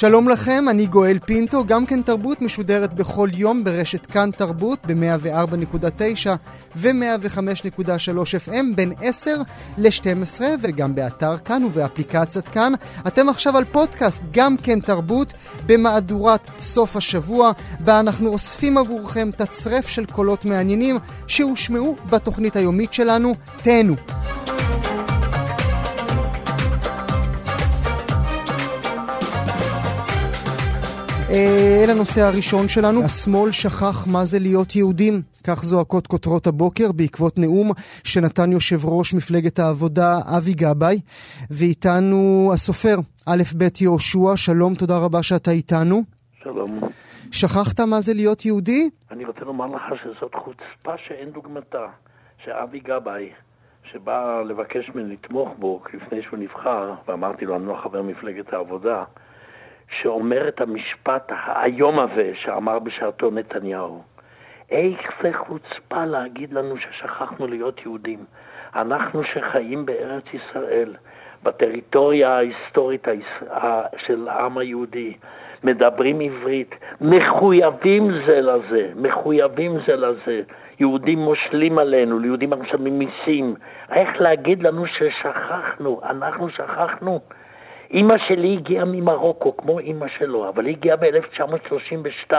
[0.00, 6.28] שלום לכם, אני גואל פינטו, גם כן תרבות משודרת בכל יום ברשת כאן תרבות ב-104.9
[6.76, 9.30] ו-105.3 FM בין 10
[9.78, 12.72] ל-12 וגם באתר כאן ובאפליקציית כאן.
[13.06, 15.32] אתם עכשיו על פודקאסט גם כן תרבות
[15.66, 23.34] במהדורת סוף השבוע, בה אנחנו אוספים עבורכם תצרף של קולות מעניינים שהושמעו בתוכנית היומית שלנו.
[23.62, 23.94] תהנו.
[31.30, 35.22] אל הנושא הראשון שלנו, השמאל שכח מה זה להיות יהודים.
[35.46, 37.70] כך זועקות כותרות הבוקר בעקבות נאום
[38.04, 41.00] שנתן יושב ראש מפלגת העבודה אבי גבאי,
[41.50, 46.02] ואיתנו הסופר א' ב' יהושע, שלום, תודה רבה שאתה איתנו.
[46.42, 46.78] שלום.
[47.32, 48.90] שכחת מה זה להיות יהודי?
[49.10, 51.86] אני רוצה לומר לך שזאת חוצפה שאין דוגמתה,
[52.44, 53.28] שאבי גבאי,
[53.92, 59.04] שבא לבקש ממני לתמוך בו לפני שהוא נבחר, ואמרתי לו, אני לא חבר מפלגת העבודה,
[59.90, 64.02] שאומר את המשפט האיום הזה שאמר בשעתו נתניהו.
[64.70, 68.18] איך זה חוצפה להגיד לנו ששכחנו להיות יהודים?
[68.74, 70.94] אנחנו שחיים בארץ ישראל,
[71.42, 73.08] בטריטוריה ההיסטורית
[74.06, 75.14] של העם היהודי,
[75.64, 80.42] מדברים עברית, מחויבים זה לזה, מחויבים זה לזה.
[80.80, 83.54] יהודים מושלים עלינו, ליהודים משלמים מיסים.
[83.90, 86.00] איך להגיד לנו ששכחנו?
[86.04, 87.20] אנחנו שכחנו?
[87.92, 92.32] אימא שלי הגיעה ממרוקו, כמו אימא שלו, אבל היא הגיעה ב-1932,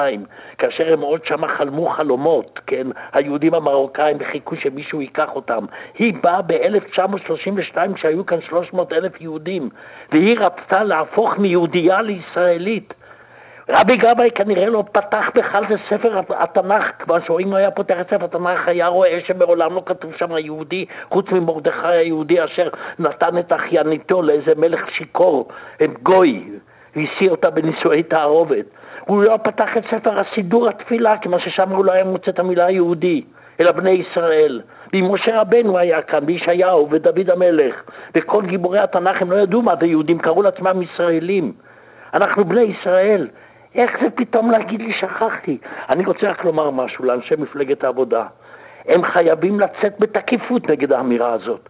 [0.58, 2.88] כאשר הם עוד שמה חלמו חלומות, כן?
[3.14, 5.66] היהודים המרוקאים חיכו שמישהו ייקח אותם.
[5.98, 9.70] היא באה ב-1932 כשהיו כאן 300 אלף יהודים,
[10.12, 12.94] והיא רצתה להפוך מיהודייה לישראלית.
[13.74, 18.08] רבי גבאי כנראה לא פתח בכלל את ספר התנ"ך, כמו שאם הוא היה פותח את
[18.08, 23.54] ספר התנ"ך היה רואה שמעולם לא כתוב שם יהודי, חוץ ממרדכי היהודי אשר נתן את
[23.54, 25.48] אחייניתו לאיזה מלך שיכור,
[26.04, 26.44] גוי,
[26.96, 28.66] והשיא אותה בנישואי תערובת.
[29.06, 32.70] הוא לא פתח את ספר הסידור התפילה, כמו ששם הוא לא היה מוצא את המילה
[32.70, 33.22] יהודי,
[33.60, 34.62] אלא בני ישראל.
[34.94, 37.76] ואם משה רבנו היה כאן, בישעיהו ודוד המלך,
[38.16, 41.54] וכל גיבורי התנ"ך הם לא ידעו מה זה יהודים, קראו לעצמם ישראלים.
[42.14, 43.28] אנחנו בני ישראל,
[43.76, 45.58] איך זה פתאום להגיד לי שכחתי?
[45.90, 48.26] אני רוצה רק לומר משהו לאנשי מפלגת העבודה.
[48.88, 51.70] הם חייבים לצאת בתקיפות נגד האמירה הזאת.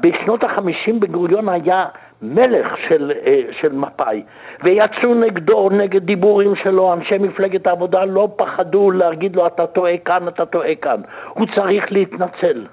[0.00, 1.84] בשנות החמישים בן גוריון היה
[2.22, 4.22] מלך של, אה, של מפא"י,
[4.64, 10.28] ויצאו נגדו, נגד דיבורים שלו, אנשי מפלגת העבודה לא פחדו להגיד לו אתה טועה כאן,
[10.28, 11.00] אתה טועה כאן.
[11.28, 12.66] הוא צריך להתנצל.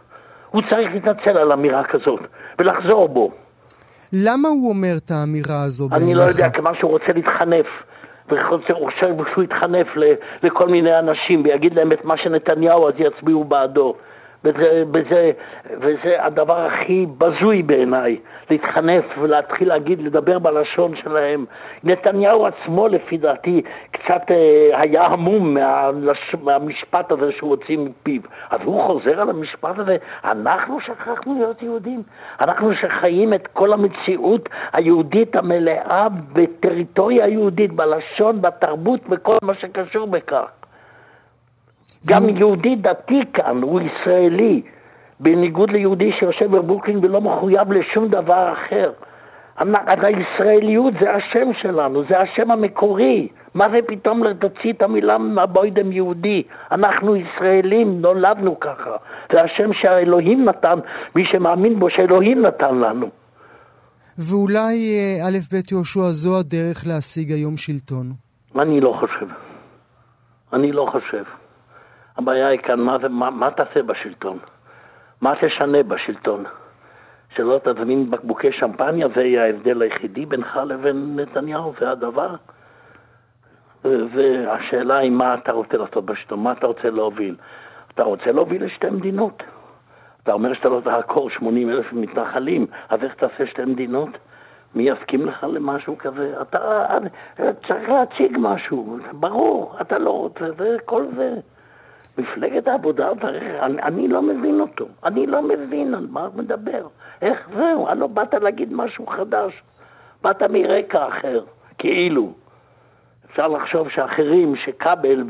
[0.49, 2.19] הוא צריך להתנצל על אמירה כזאת,
[2.59, 3.31] ולחזור בו.
[4.13, 6.07] למה הוא אומר את האמירה הזו בעיניך?
[6.07, 7.65] אני לא יודע, כיוון שהוא רוצה להתחנף.
[8.29, 9.87] וחושב שהוא יתחנף
[10.43, 13.95] לכל מיני אנשים ויגיד להם את מה שנתניהו, אז יצביעו בעדו.
[14.43, 15.31] וזה, וזה,
[15.77, 18.17] וזה הדבר הכי בזוי בעיניי,
[18.49, 21.45] להתחנף ולהתחיל להגיד, לדבר בלשון שלהם.
[21.83, 23.61] נתניהו עצמו, לפי דעתי,
[23.91, 26.35] קצת אה, היה המום מהלש...
[26.43, 28.21] מהמשפט הזה שהוא הוציא מפיו.
[28.49, 32.03] אז הוא חוזר על המשפט הזה, אנחנו שכחנו להיות יהודים.
[32.41, 40.58] אנחנו שחיים את כל המציאות היהודית המלאה בטריטוריה יהודית, בלשון, בתרבות, בכל מה שקשור בכך.
[42.07, 44.61] גם יהודי דתי כאן הוא ישראלי,
[45.19, 48.91] בניגוד ליהודי שיושב בברוקלין ולא מחויב לשום דבר אחר.
[49.85, 53.27] הישראליות זה השם שלנו, זה השם המקורי.
[53.53, 56.43] מה זה פתאום להוציא את המילה מהבוידם יהודי?
[56.71, 58.95] אנחנו ישראלים, נולדנו ככה.
[59.33, 60.79] זה השם שהאלוהים נתן,
[61.15, 63.09] מי שמאמין בו שאלוהים נתן לנו.
[64.17, 68.11] ואולי אה, א' ב' יהושע זו הדרך להשיג היום שלטון?
[68.59, 69.33] אני לא חושב.
[70.53, 71.38] אני לא חושב.
[72.19, 74.37] הבעיה היא כאן, מה, מה, מה תעשה בשלטון?
[75.21, 76.43] מה תשנה בשלטון?
[77.35, 82.35] שלא תזמין בקבוקי שמפניה, זה יהיה ההבדל היחידי בינך לבין נתניהו, זה הדבר.
[83.83, 87.35] והשאלה היא מה אתה רוצה לעשות בשלטון, מה אתה רוצה להוביל.
[87.93, 89.43] אתה רוצה להוביל לשתי מדינות.
[90.23, 94.09] אתה אומר שאתה לא תעקור 80 אלף מתנחלים, אז איך תעשה שתי מדינות?
[94.75, 96.33] מי יסכים לך למשהו כזה?
[96.41, 96.97] אתה
[97.67, 101.35] צריך להציג משהו, ברור, אתה לא רוצה, זה כל זה.
[102.19, 103.09] מפלגת העבודה,
[103.61, 104.85] אני, אני לא מבין אותו.
[105.03, 106.87] אני לא מבין על מה הוא מדבר.
[107.21, 107.87] איך זהו?
[107.87, 109.53] הלא באת להגיד משהו חדש.
[110.21, 111.43] באת מרקע אחר,
[111.77, 112.33] כאילו.
[113.31, 115.23] אפשר לחשוב שאחרים, שכבל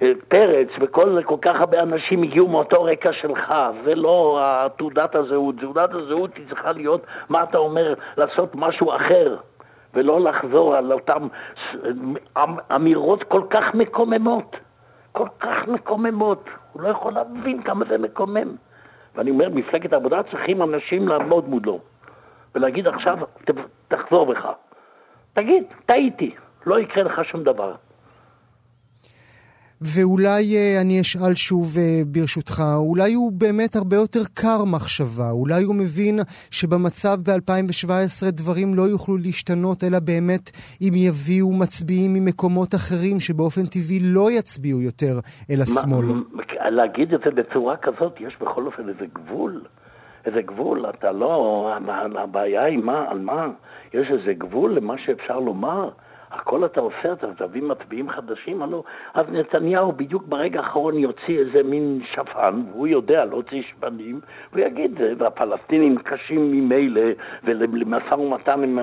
[0.00, 3.54] ופרץ וכל כל כך הרבה אנשים הגיעו מאותו רקע שלך,
[3.84, 4.40] זה לא
[4.76, 5.54] תעודת הזהות.
[5.60, 9.36] תעודת הזהות היא צריכה להיות, מה אתה אומר, לעשות משהו אחר,
[9.94, 11.26] ולא לחזור על אותן
[12.74, 14.56] אמירות כל כך מקוממות.
[15.12, 16.44] כל כך מקוממות.
[16.72, 18.56] הוא לא יכול להבין כמה זה מקומם.
[19.14, 21.80] ואני אומר, מפלגת העבודה צריכים אנשים לעמוד מולו
[22.54, 23.18] ולהגיד עכשיו,
[23.88, 24.48] תחזור בך.
[25.32, 26.34] תגיד, טעיתי.
[26.66, 27.74] לא יקרה לך שום דבר.
[29.82, 35.62] ואולי אה, אני אשאל שוב אה, ברשותך, אולי הוא באמת הרבה יותר קר מחשבה, אולי
[35.62, 36.18] הוא מבין
[36.50, 40.50] שבמצב ב-2017 דברים לא יוכלו להשתנות, אלא באמת
[40.82, 45.14] אם יביאו מצביעים ממקומות אחרים שבאופן טבעי לא יצביעו יותר
[45.50, 46.06] אל השמאל.
[46.70, 49.62] להגיד את זה בצורה כזאת, יש בכל אופן איזה גבול.
[50.26, 51.70] איזה גבול, אתה לא...
[52.18, 53.48] הבעיה היא מה, על מה?
[53.94, 55.90] יש איזה גבול למה שאפשר לומר.
[56.30, 58.84] הכל אתה עושה, אתה תביא מצביעים חדשים, הלו,
[59.14, 64.20] אז נתניהו בדיוק ברגע האחרון יוציא איזה מין שפן, והוא יודע להוציא שפנים,
[64.52, 67.00] והוא יגיד, והפלסטינים קשים ממילא,
[67.44, 68.78] ולמשא ומתן הם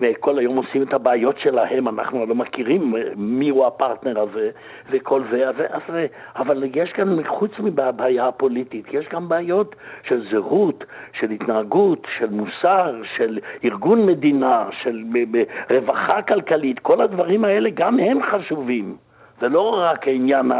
[0.00, 4.50] וכל היום עושים את הבעיות שלהם, אנחנו לא מכירים מי הוא הפרטנר הזה,
[4.90, 5.94] וכל זה, אז, אז,
[6.36, 13.02] אבל יש כאן, חוץ מהבעיה הפוליטית, יש גם בעיות של זהות, של התנהגות, של מוסר,
[13.16, 15.04] של ארגון מדינה, של
[15.70, 16.79] רווחה כלכלית.
[16.82, 18.96] כל הדברים האלה גם הם חשובים.
[19.40, 20.52] זה לא רק העניין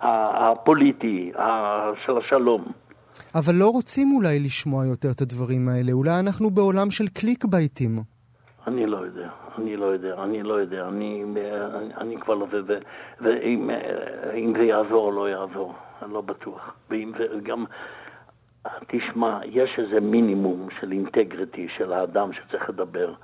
[0.00, 1.32] הפוליטי
[2.06, 2.64] של השלום.
[3.34, 5.92] אבל לא רוצים אולי לשמוע יותר את הדברים האלה.
[5.92, 7.90] אולי אנחנו בעולם של קליק בייטים.
[8.66, 11.24] אני לא יודע, אני לא יודע, אני לא יודע, אני,
[11.76, 12.46] אני, אני כבר לא...
[13.20, 16.74] ואם זה יעזור או לא יעזור, אני לא בטוח.
[16.90, 17.64] ואם זה גם...
[18.88, 23.14] תשמע, יש איזה מינימום של אינטגריטי של האדם שצריך לדבר.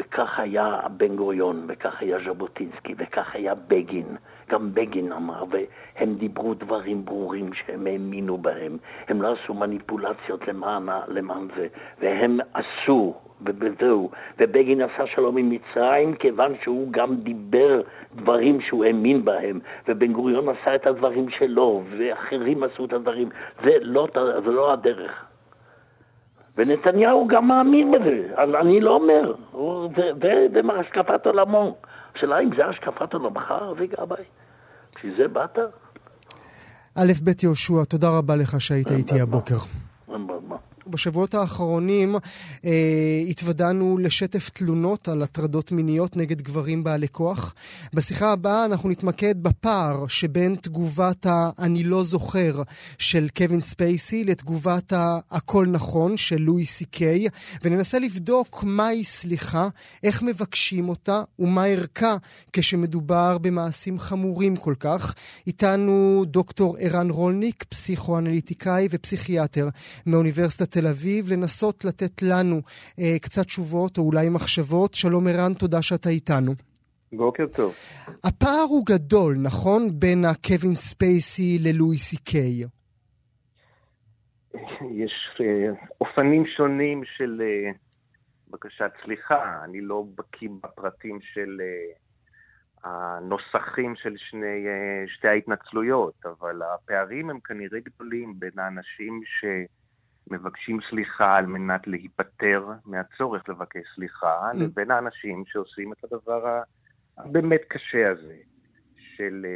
[0.00, 4.16] וכך היה בן גוריון, וכך היה ז'בוטינסקי, וכך היה בגין.
[4.50, 8.76] גם בגין אמר, והם דיברו דברים ברורים שהם האמינו בהם.
[9.08, 11.66] הם לא עשו מניפולציות למען, למען זה,
[12.00, 13.14] והם עשו,
[13.44, 14.10] וזהו.
[14.38, 17.80] ובגין עשה שלום עם מצרים כיוון שהוא גם דיבר
[18.14, 23.28] דברים שהוא האמין בהם, ובן גוריון עשה את הדברים שלו, ואחרים עשו את הדברים.
[23.64, 24.08] זה לא,
[24.44, 25.29] זה לא הדרך.
[26.60, 29.34] ונתניהו גם מאמין בזה, אני לא אומר,
[30.20, 31.76] זה השקפת עולמו.
[32.16, 34.24] השאלה אם זה השקפת עולמך, אבי גבאי?
[34.96, 35.58] בשביל זה באת?
[36.94, 39.56] א', ב' יהושע, תודה רבה לך שהיית איתי הבוקר.
[40.90, 42.16] בשבועות האחרונים
[42.64, 47.54] אה, התוודענו לשטף תלונות על הטרדות מיניות נגד גברים בעלי כוח.
[47.94, 52.62] בשיחה הבאה אנחנו נתמקד בפער שבין תגובת ה"אני לא זוכר"
[52.98, 57.26] של קווין ספייסי לתגובת ה"הכל נכון" של לואי סי קיי,
[57.64, 59.68] וננסה לבדוק מהי סליחה,
[60.02, 62.16] איך מבקשים אותה ומה ערכה
[62.52, 65.14] כשמדובר במעשים חמורים כל כך.
[65.46, 69.68] איתנו דוקטור ערן רולניק, פסיכואנליטיקאי ופסיכיאטר
[70.06, 72.56] מאוניברסיטת תל אביב, לנסות לתת לנו
[73.00, 74.94] אה, קצת תשובות או אולי מחשבות.
[74.94, 76.52] שלום ערן, תודה שאתה איתנו.
[77.12, 77.74] בוקר טוב.
[78.24, 79.82] הפער הוא גדול, נכון?
[79.92, 82.64] בין הקווין ספייסי ללואי סי קיי.
[84.94, 87.70] יש אה, אופנים שונים של אה,
[88.50, 89.64] בקשת סליחה.
[89.64, 91.92] אני לא בקיא בפרטים של אה,
[92.84, 99.44] הנוסחים של שני, אה, שתי ההתנצלויות, אבל הפערים הם כנראה גדולים בין האנשים ש...
[100.30, 104.62] מבקשים סליחה על מנת להיפטר מהצורך לבקש סליחה, mm.
[104.62, 106.62] לבין האנשים שעושים את הדבר
[107.18, 108.34] הבאמת קשה הזה.
[109.20, 109.46] של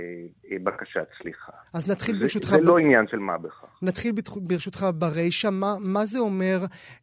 [0.50, 1.52] אה, בקשת סליחה.
[1.74, 2.46] אז נתחיל ברשותך...
[2.46, 2.64] זה, ב...
[2.64, 3.78] לא עניין של מה בכך.
[3.82, 4.12] נתחיל
[4.48, 5.48] ברשותך ברישא.
[5.52, 6.58] מה, מה זה אומר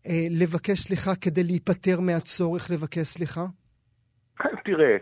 [0.08, 3.46] אה, לבקש סליחה כדי להיפטר מהצורך לבקש סליחה?
[4.65, 4.98] תראה,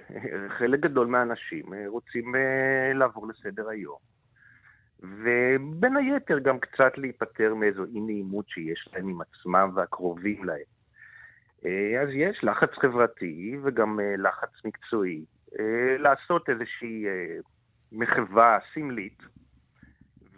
[0.58, 4.09] חלק גדול מהאנשים אה, רוצים אה, לעבור לסדר היום.
[5.00, 10.80] ובין היתר גם קצת להיפטר מאיזו אי נעימות שיש להם עם עצמם והקרובים להם.
[11.66, 15.26] אה, אז יש לחץ חברתי וגם אה, לחץ מקצועי
[15.60, 17.06] אה, לעשות איזושהי
[17.92, 19.18] מחווה סמלית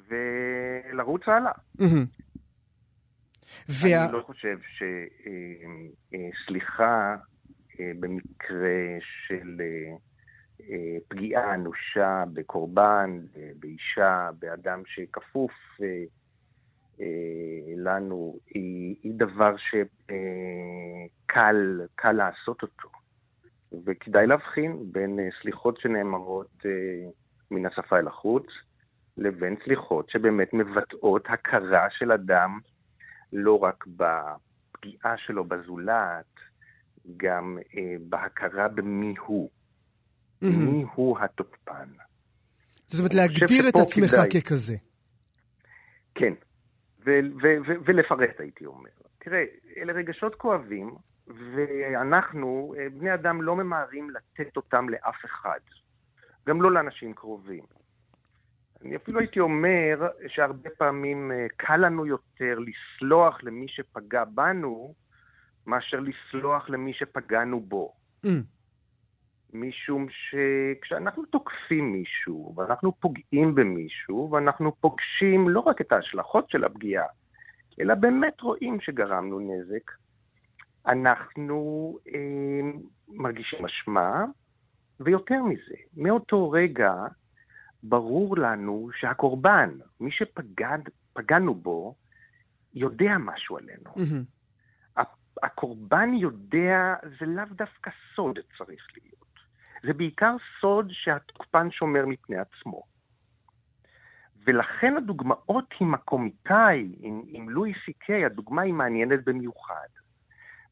[0.08, 1.52] ולרוץ הלאה.
[3.70, 4.06] וה...
[4.06, 4.58] אני לא חושב
[6.12, 7.16] שסליחה
[7.80, 9.62] במקרה של
[11.08, 13.20] פגיעה אנושה בקורבן,
[13.60, 15.52] באישה, באדם שכפוף
[15.82, 16.04] אה,
[17.00, 17.06] אה,
[17.78, 19.86] לנו, היא, היא דבר שקל,
[21.96, 22.90] קל לעשות אותו.
[23.86, 26.66] וכדאי להבחין בין סליחות שנאמרות
[27.52, 28.46] מן השפה אל החוץ,
[29.18, 32.60] לבין סליחות שבאמת מבטאות הכרה של אדם
[33.34, 36.26] לא רק בפגיעה שלו בזולת,
[37.18, 39.50] גם אה, בהכרה במי הוא.
[40.42, 41.90] מי הוא התוקפן.
[42.88, 44.42] זאת אומרת, להגדיר את עצמך כדאי.
[44.42, 44.76] ככזה.
[46.16, 46.34] כן,
[47.06, 48.90] ו- ו- ו- ולפרט הייתי אומר.
[49.20, 49.44] תראה,
[49.78, 50.96] אלה רגשות כואבים,
[51.28, 55.60] ואנחנו, אה, בני אדם, לא ממהרים לתת אותם לאף אחד.
[56.48, 57.64] גם לא לאנשים קרובים.
[58.82, 64.94] אני אפילו הייתי אומר שהרבה פעמים אה, קל לנו יותר לסלוח למי שפגע בנו,
[65.68, 67.94] מאשר לסלוח למי שפגענו בו.
[68.26, 68.30] Mm.
[69.54, 77.06] משום שכשאנחנו תוקפים מישהו, ואנחנו פוגעים במישהו, ואנחנו פוגשים לא רק את ההשלכות של הפגיעה,
[77.80, 79.92] אלא באמת רואים שגרמנו נזק,
[80.88, 82.72] אנחנו אה,
[83.08, 84.26] מרגישים אשמה,
[85.00, 86.94] ויותר מזה, מאותו רגע
[87.84, 91.96] ברור לנו שהקורבן, מי שפגענו בו,
[92.74, 93.90] יודע משהו עלינו.
[93.96, 94.42] Mm-hmm.
[95.44, 99.21] הקורבן יודע, זה לאו דווקא סוד צריך להיות.
[99.84, 102.84] זה בעיקר סוד שהתוקפן שומר מפני עצמו.
[104.46, 109.88] ולכן הדוגמאות עם הקומיקאי, עם, עם לואי סי קיי, הדוגמה היא מעניינת במיוחד.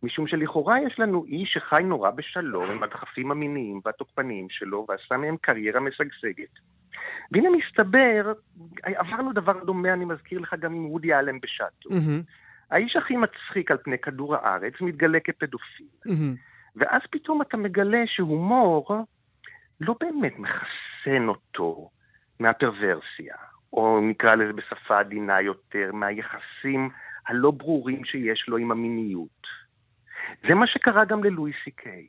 [0.04, 5.38] משום שלכאורה יש לנו איש שחי נורא בשלום עם הדחפים המיניים והתוקפניים שלו, ועשה מהם
[5.42, 6.60] קריירה משגשגת.
[7.32, 8.34] והנה מסתבר,
[8.84, 11.89] עברנו דבר דומה, אני מזכיר לך, גם עם וודי אלן בשאטו.
[11.89, 12.24] Mm-hmm.
[12.72, 15.88] האיש הכי מצחיק על פני כדור הארץ מתגלה כפדופיל.
[16.08, 16.49] Mm-hmm.
[16.76, 19.06] ואז פתאום אתה מגלה שהומור
[19.82, 21.90] לא באמת מחסן אותו
[22.40, 23.36] מהפרוורסיה,
[23.74, 26.90] או נקרא לזה בשפה עדינה יותר, מהיחסים
[27.28, 29.48] הלא ברורים שיש לו עם המיניות.
[30.48, 32.08] זה מה שקרה גם ללואי סי קיי.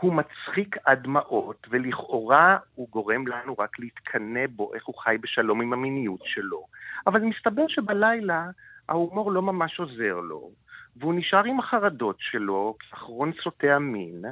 [0.00, 5.60] הוא מצחיק עד דמעות, ולכאורה הוא גורם לנו רק להתקנא בו, איך הוא חי בשלום
[5.60, 6.66] עם המיניות שלו.
[7.06, 8.50] אבל מסתבר שבלילה
[8.88, 10.50] ההומור לא ממש עוזר לו,
[10.96, 14.22] והוא נשאר עם החרדות שלו כאחרון סוטי המין,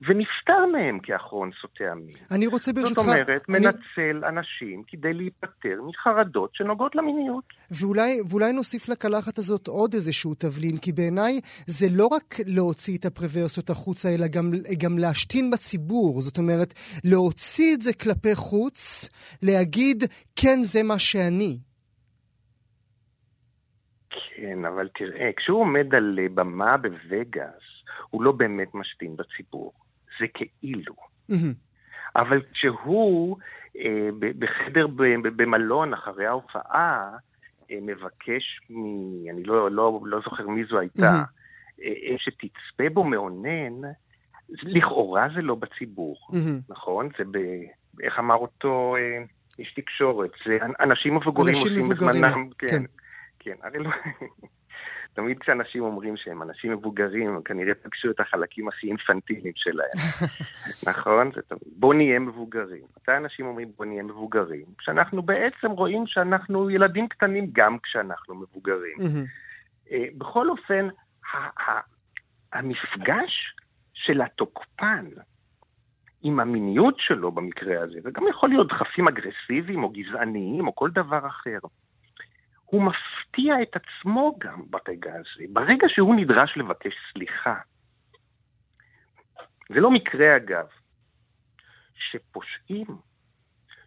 [0.00, 2.16] ונפטר מהם כאחרון סוטי המין.
[2.30, 3.00] אני רוצה ברשותך...
[3.00, 3.58] זאת אומרת, אני...
[3.58, 7.44] מנצל אנשים כדי להיפטר מחרדות שנוגעות למיניות.
[7.70, 13.04] ואולי, ואולי נוסיף לקלחת הזאת עוד איזשהו תבלין, כי בעיניי זה לא רק להוציא את
[13.04, 16.22] הפרוורסיות החוצה, אלא גם, גם להשתין בציבור.
[16.22, 19.08] זאת אומרת, להוציא את זה כלפי חוץ,
[19.42, 20.02] להגיד,
[20.36, 21.65] כן, זה מה שאני.
[24.36, 27.62] כן, אבל תראה, כשהוא עומד על אה, במה בווגאס,
[28.10, 29.72] הוא לא באמת משתין בציבור.
[30.20, 30.94] זה כאילו.
[32.16, 33.36] אבל כשהוא
[33.78, 34.86] אה, בחדר
[35.22, 37.10] במלון אחרי ההופעה,
[37.70, 38.82] אה, מבקש מ...
[39.30, 41.22] אני לא, לא, לא זוכר מי זו הייתה,
[41.82, 43.90] אה, שתצפה בו מאונן,
[44.48, 46.16] לכאורה זה לא בציבור,
[46.68, 47.08] נכון?
[47.18, 47.38] זה ב...
[48.02, 49.24] איך אמר אותו אה,
[49.58, 50.30] איש תקשורת?
[50.46, 52.48] זה אנשים מבוגרים עושים בזמנם...
[52.58, 52.68] כן.
[52.68, 52.82] כן.
[53.46, 53.90] כן, הרי לא...
[55.14, 59.98] תמיד כשאנשים אומרים שהם אנשים מבוגרים, הם כנראה פגשו את החלקים הכי אינפנטיליים שלהם,
[60.88, 61.30] נכון?
[61.34, 62.82] זה תמיד, בוא נהיה מבוגרים.
[62.96, 64.64] מתי אנשים אומרים בוא נהיה מבוגרים?
[64.78, 68.96] כשאנחנו בעצם רואים שאנחנו ילדים קטנים גם כשאנחנו מבוגרים.
[69.92, 70.88] אה, בכל אופן,
[72.52, 73.54] המפגש
[73.94, 75.06] של התוקפן
[76.22, 81.26] עם המיניות שלו במקרה הזה, וגם יכול להיות דחפים אגרסיביים או גזעניים או כל דבר
[81.26, 81.58] אחר,
[82.66, 85.44] הוא מפתיע את עצמו גם ברגע הזה.
[85.48, 87.54] ברגע שהוא נדרש לבקש סליחה,
[89.68, 90.66] זה לא מקרה אגב,
[91.94, 92.86] שפושעים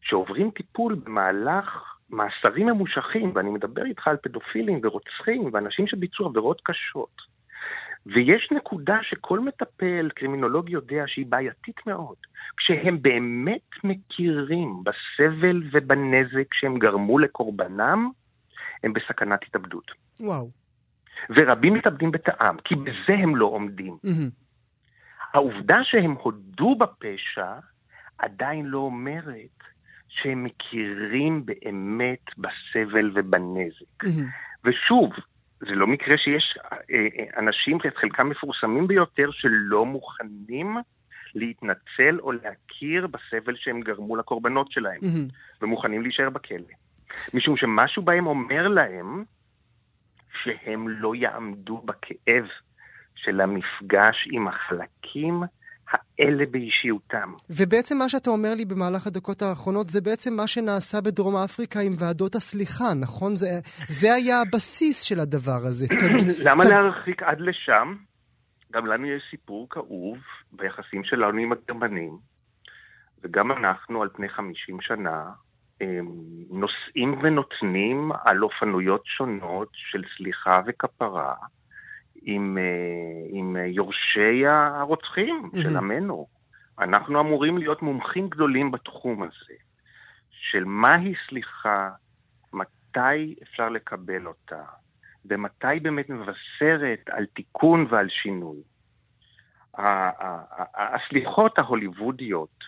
[0.01, 7.21] שעוברים טיפול במהלך מאסרים ממושכים, ואני מדבר איתך על פדופילים ורוצחים ואנשים שביצעו עבירות קשות,
[8.05, 12.15] ויש נקודה שכל מטפל, קרימינולוג יודע שהיא בעייתית מאוד.
[12.57, 18.09] כשהם באמת מכירים בסבל ובנזק שהם גרמו לקורבנם,
[18.83, 19.91] הם בסכנת התאבדות.
[20.19, 20.49] וואו.
[21.29, 23.97] ורבים מתאבדים בטעם, כי בזה הם לא עומדים.
[24.05, 24.49] Mm-hmm.
[25.33, 27.53] העובדה שהם הודו בפשע
[28.17, 29.63] עדיין לא אומרת
[30.07, 34.03] שהם מכירים באמת בסבל ובנזק.
[34.03, 34.23] Mm-hmm.
[34.65, 35.11] ושוב,
[35.59, 40.77] זה לא מקרה שיש אה, אה, אנשים, חלקם מפורסמים ביותר, שלא מוכנים
[41.35, 45.61] להתנצל או להכיר בסבל שהם גרמו לקורבנות שלהם, mm-hmm.
[45.61, 46.73] ומוכנים להישאר בכלא.
[47.33, 49.23] משום שמשהו בהם אומר להם
[50.43, 52.45] שהם לא יעמדו בכאב
[53.15, 55.43] של המפגש עם החלקים
[55.91, 57.33] האלה באישיותם.
[57.49, 61.93] ובעצם מה שאתה אומר לי במהלך הדקות האחרונות זה בעצם מה שנעשה בדרום אפריקה עם
[61.99, 63.35] ועדות הסליחה, נכון?
[63.35, 63.47] זה,
[63.87, 65.87] זה היה הבסיס של הדבר הזה.
[66.47, 66.69] למה ת...
[66.69, 67.95] להרחיק עד לשם?
[68.73, 70.17] גם לנו יש סיפור כאוב
[70.51, 72.17] ביחסים שלנו עם הגרמנים,
[73.23, 75.23] וגם אנחנו על פני 50 שנה
[76.49, 81.33] נושאים ונותנים על אופנויות שונות של סליחה וכפרה
[82.21, 82.57] עם,
[83.29, 85.61] עם יורשי הרוצחים mm-hmm.
[85.61, 86.27] של עמנו.
[86.79, 89.53] אנחנו אמורים להיות מומחים גדולים בתחום הזה,
[90.31, 91.89] של מהי סליחה,
[92.53, 94.63] מתי אפשר לקבל אותה,
[95.25, 98.57] ומתי באמת מבשרת על תיקון ועל שינוי.
[100.75, 102.63] הסליחות ההוליוודיות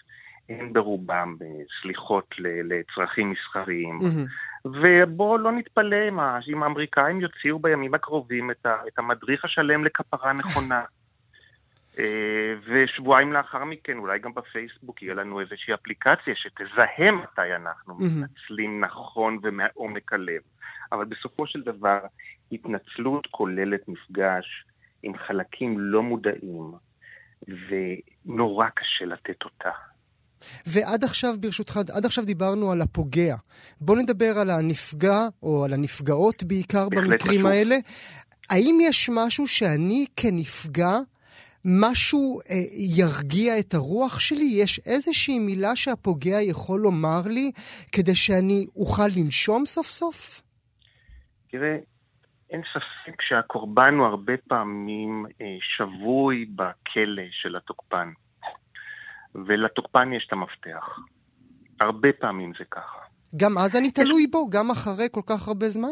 [0.59, 1.35] הן ברובם
[1.81, 3.99] סליחות לצרכים מסחריים.
[3.99, 4.67] Mm-hmm.
[4.67, 6.09] ובואו לא נתפלא
[6.47, 10.83] אם האמריקאים יוציאו בימים הקרובים את המדריך השלם לכפרה נכונה.
[11.99, 18.03] אה, ושבועיים לאחר מכן, אולי גם בפייסבוק, יהיה לנו איזושהי אפליקציה שתזהה מתי אנחנו mm-hmm.
[18.03, 20.41] מתנצלים נכון ומעומק הלב.
[20.91, 21.99] אבל בסופו של דבר,
[22.51, 24.65] התנצלות כוללת מפגש
[25.03, 26.71] עם חלקים לא מודעים,
[27.47, 29.71] ונורא קשה לתת אותה.
[30.65, 33.35] ועד עכשיו, ברשותך, עד עכשיו דיברנו על הפוגע.
[33.81, 37.45] בוא נדבר על הנפגע, או על הנפגעות בעיקר במקרים חשוב.
[37.45, 37.75] האלה.
[38.49, 40.97] האם יש משהו שאני כנפגע
[41.65, 42.55] משהו אה,
[42.97, 44.49] ירגיע את הרוח שלי?
[44.63, 47.51] יש איזושהי מילה שהפוגע יכול לומר לי
[47.91, 50.41] כדי שאני אוכל לנשום סוף סוף?
[51.51, 51.77] תראה,
[52.49, 58.09] אין ספק שהקורבן הוא הרבה פעמים אה, שבוי בכלא של התוקפן,
[59.35, 60.99] ולתוקפן יש את המפתח.
[61.79, 62.99] הרבה פעמים זה ככה.
[63.37, 64.49] גם אז אני תלוי בו?
[64.49, 65.91] גם אחרי כל כך הרבה זמן?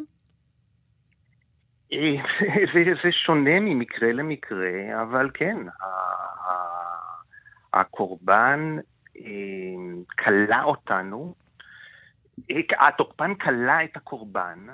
[2.73, 5.57] זה, זה שונה ממקרה למקרה, אבל כן,
[7.73, 8.77] הקורבן
[10.19, 11.35] כלא אה, אותנו,
[12.51, 14.67] אה, התוקפן כלא את הקורבן,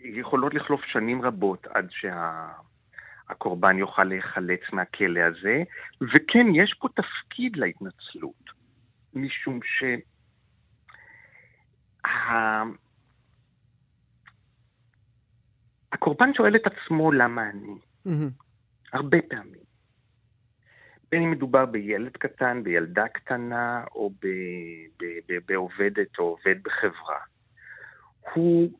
[0.00, 1.88] ויכולות לחלוף שנים רבות עד
[3.32, 5.62] שהקורבן יוכל להיחלץ מהכלא הזה,
[6.00, 8.50] וכן, יש פה תפקיד להתנצלות,
[9.14, 9.84] משום ש...
[15.92, 17.74] הקורבן שואל את עצמו למה אני.
[18.06, 18.42] Mm-hmm.
[18.92, 19.62] הרבה פעמים.
[21.10, 24.26] בין אם מדובר בילד קטן, בילדה קטנה, או ב,
[24.98, 27.18] ב, ב, בעובדת או עובד בחברה.
[28.34, 28.70] הוא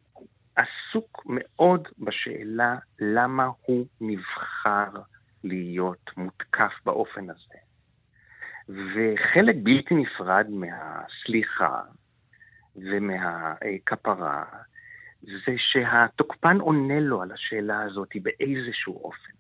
[0.57, 4.91] עסוק מאוד בשאלה למה הוא נבחר
[5.45, 7.59] להיות מותקף באופן הזה.
[8.69, 11.83] וחלק בלתי נפרד מהסליחה
[12.77, 14.45] ומהכפרה
[15.23, 19.33] זה שהתוקפן עונה לו על השאלה הזאת באיזשהו אופן.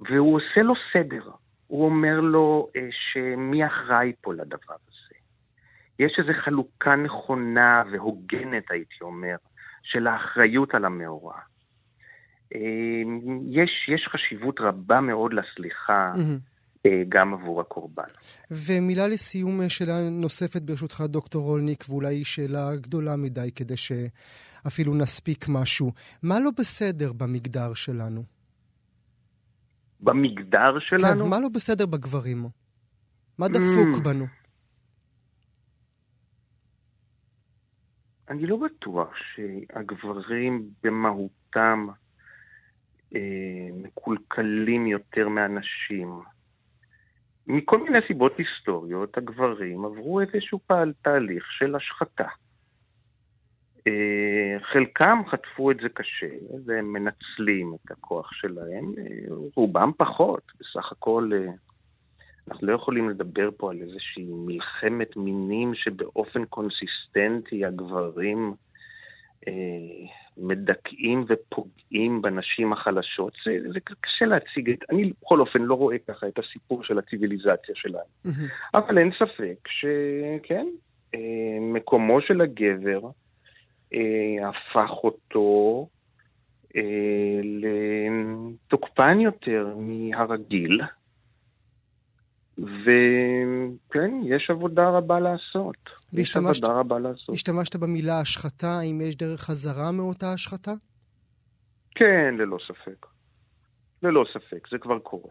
[0.00, 1.30] והוא עושה לו סדר.
[1.66, 5.14] הוא אומר לו אה, שמי אחראי פה לדבר הזה.
[5.98, 9.36] יש איזו חלוקה נכונה והוגנת, הייתי אומר,
[9.84, 11.38] של האחריות על המאורע.
[12.54, 12.60] אה,
[13.50, 16.12] יש, יש חשיבות רבה מאוד לסליחה.
[16.16, 16.54] Mm-hmm.
[17.08, 18.02] גם עבור הקורבן.
[18.50, 25.46] ומילה לסיום, אה, שאלה נוספת ברשותך, דוקטור רולניק, ואולי שאלה גדולה מדי כדי שאפילו נספיק
[25.48, 25.92] משהו.
[26.22, 28.22] מה לא בסדר במגדר שלנו?
[30.00, 31.24] במגדר שלנו?
[31.24, 32.44] כן, מה לא בסדר בגברים?
[33.38, 34.04] מה דפוק mm.
[34.04, 34.26] בנו?
[38.28, 41.86] אני לא בטוח שהגברים במהותם
[43.14, 46.20] אה, מקולקלים יותר מהנשים.
[47.46, 52.28] מכל מיני סיבות היסטוריות, הגברים עברו איזשהו פעל, תהליך של השחתה.
[53.86, 56.30] אה, חלקם חטפו את זה קשה,
[56.66, 60.42] והם מנצלים את הכוח שלהם, אה, רובם פחות.
[60.60, 61.52] בסך הכל, אה,
[62.48, 68.54] אנחנו לא יכולים לדבר פה על איזושהי מלחמת מינים שבאופן קונסיסטנטי הגברים
[70.36, 76.28] מדכאים ופוגעים בנשים החלשות, זה, זה קשה להציג, את, אני בכל אופן לא רואה ככה
[76.28, 78.04] את הסיפור של הציוויליזציה שלהם.
[78.26, 78.78] Mm-hmm.
[78.78, 80.66] אבל אין ספק שכן,
[81.14, 83.00] אה, מקומו של הגבר
[83.94, 85.88] אה, הפך אותו
[86.76, 90.80] אה, לתוקפן יותר מהרגיל.
[92.58, 95.76] וכן, יש עבודה רבה לעשות.
[96.12, 97.34] יש עבודה רבה לעשות.
[97.34, 100.72] השתמשת במילה השחתה, האם יש דרך חזרה מאותה השחתה?
[101.94, 103.06] כן, ללא ספק.
[104.02, 105.30] ללא ספק, זה כבר קורה.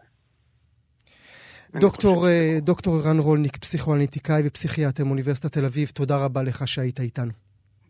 [1.80, 7.43] דוקטור, אה, דוקטור ערן רולניק, פסיכואנליטיקאי ופסיכיאטר מאוניברסיטת תל אביב, תודה רבה לך שהיית איתנו.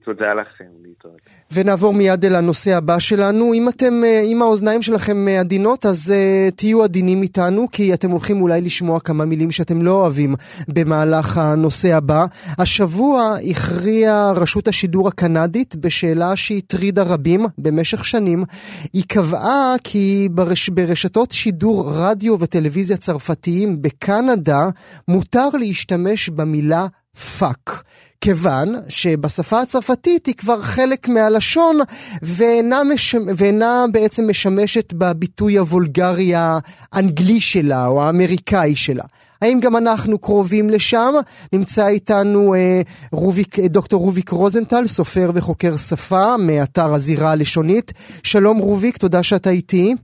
[0.05, 1.21] תודה לכם, להתראות.
[1.53, 3.55] ונעבור מיד אל הנושא הבא שלנו.
[3.55, 8.11] אם אתם, אה, אם האוזניים שלכם אה, עדינות, אז uh, תהיו עדינים איתנו, כי אתם
[8.11, 10.35] הולכים אולי לשמוע כמה מילים שאתם לא אוהבים
[10.69, 12.25] במהלך הנושא הבא.
[12.59, 18.45] השבוע הכריעה רשות השידור הקנדית בשאלה שהטרידה רבים במשך שנים.
[18.93, 24.69] היא קבעה כי ברש, ברשתות שידור רדיו וטלוויזיה צרפתיים בקנדה
[25.09, 26.87] מותר להשתמש במילה
[27.39, 27.85] fuck.
[28.25, 31.79] כיוון שבשפה הצרפתית היא כבר חלק מהלשון
[32.23, 33.15] ואינה, מש...
[33.37, 39.05] ואינה בעצם משמשת בביטוי הוולגרי האנגלי שלה או האמריקאי שלה.
[39.43, 41.13] האם גם אנחנו קרובים לשם?
[41.53, 42.81] נמצא איתנו אה,
[43.13, 47.93] רוביק, דוקטור רוביק רוזנטל, סופר וחוקר שפה מאתר הזירה הלשונית.
[48.23, 49.95] שלום רוביק, תודה שאתה איתי.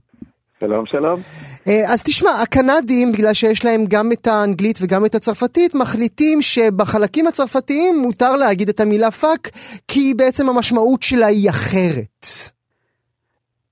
[0.59, 1.19] שלום, שלום.
[1.67, 7.27] אה, אז תשמע, הקנדים, בגלל שיש להם גם את האנגלית וגם את הצרפתית, מחליטים שבחלקים
[7.27, 9.49] הצרפתיים מותר להגיד את המילה fuck,
[9.87, 12.25] כי בעצם המשמעות שלה היא אחרת.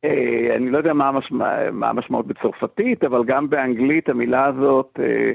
[0.05, 5.31] אה, אני לא יודע מה, המשמע, מה המשמעות בצרפתית, אבל גם באנגלית המילה הזאת אה,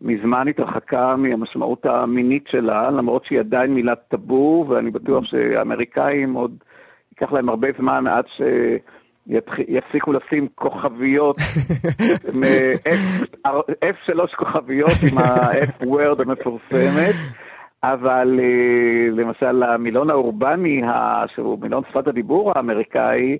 [0.00, 6.54] מזמן התרחקה מהמשמעות המינית שלה, למרות שהיא עדיין מילת טאבו, ואני בטוח שהאמריקאים עוד
[7.12, 8.42] ייקח להם הרבה זמן עד ש...
[9.68, 11.36] יפסיקו לשים כוכביות,
[13.84, 17.14] F 3 כוכביות עם ה-F word המפורסמת,
[17.82, 20.82] אבל אה, למשל המילון האורבני,
[21.34, 23.38] שהוא מילון שפת הדיבור האמריקאי,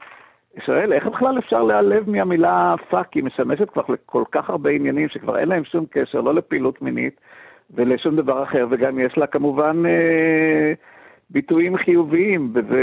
[0.66, 5.38] שואל איך בכלל אפשר להיעלב מהמילה fuck, היא משמשת כבר לכל כך הרבה עניינים שכבר
[5.38, 7.20] אין להם שום קשר, לא לפעילות מינית
[7.70, 9.86] ולשום דבר אחר, וגם יש לה כמובן...
[9.86, 10.72] אה,
[11.30, 12.76] ביטויים חיוביים, וזו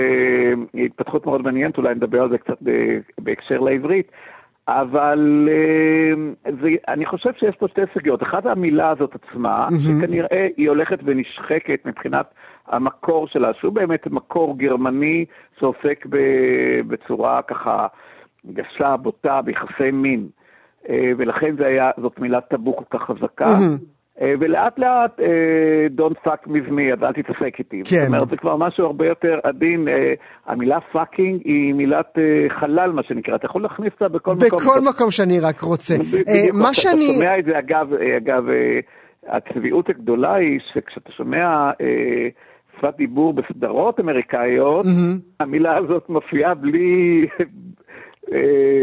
[0.85, 2.57] התפתחות מאוד מעניינת, אולי נדבר על זה קצת
[3.19, 4.11] בהקשר לעברית.
[4.67, 8.23] אבל אה, זה, אני חושב שיש פה שתי סוגיות.
[8.23, 9.75] אחת, המילה הזאת עצמה, mm-hmm.
[9.75, 12.25] שכנראה היא הולכת ונשחקת מבחינת
[12.67, 15.25] המקור שלה, שהוא באמת מקור גרמני
[15.59, 16.05] שעוסק
[16.87, 17.87] בצורה ככה
[18.53, 20.27] גשה, בוטה, ביחסי מין.
[20.89, 23.45] אה, ולכן היה, זאת מילה טאבו כל כך חזקה.
[23.45, 23.94] Mm-hmm.
[24.21, 25.19] אה, ולאט לאט
[25.97, 27.81] don't fuck with me, אז אל תתעסק איתי.
[27.85, 27.95] כן.
[27.95, 29.87] זאת אומרת, זה כבר משהו הרבה יותר עדין.
[29.87, 30.13] אה,
[30.45, 33.35] המילה fucking היא מילת אה, חלל, מה שנקרא.
[33.35, 34.59] אתה יכול להכניס אותה בכל מקום.
[34.59, 35.95] בכל מקום שאני רק רוצה.
[36.53, 37.05] מה שאני...
[37.05, 38.43] אתה שומע את זה, אגב, אגב,
[39.27, 41.71] הצביעות הגדולה היא שכשאתה שומע...
[42.77, 45.39] שפת דיבור בסדרות אמריקאיות, mm-hmm.
[45.39, 47.45] המילה הזאת מופיעה בלי, אה,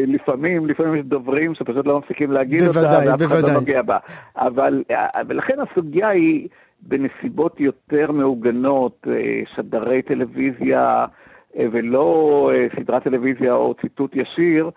[0.07, 3.99] לפעמים, לפעמים יש דוברים שפשוט לא מפסיקים להגיד בוודאי, אותה, ואף אחד לא נוגע בה.
[4.37, 6.49] אבל, אה, ולכן הסוגיה היא
[6.83, 11.07] בנסיבות יותר מעוגנות, אה, שדרי טלוויזיה
[11.57, 14.71] ולא סדרת טלוויזיה או ציטוט ישיר,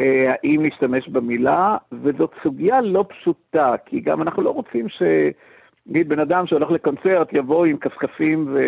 [0.00, 5.02] האם להשתמש במילה, וזאת סוגיה לא פשוטה, כי גם אנחנו לא רוצים ש...
[5.86, 8.58] נגיד בן אדם שהולך לקונצרט יבוא עם כפכפים ו...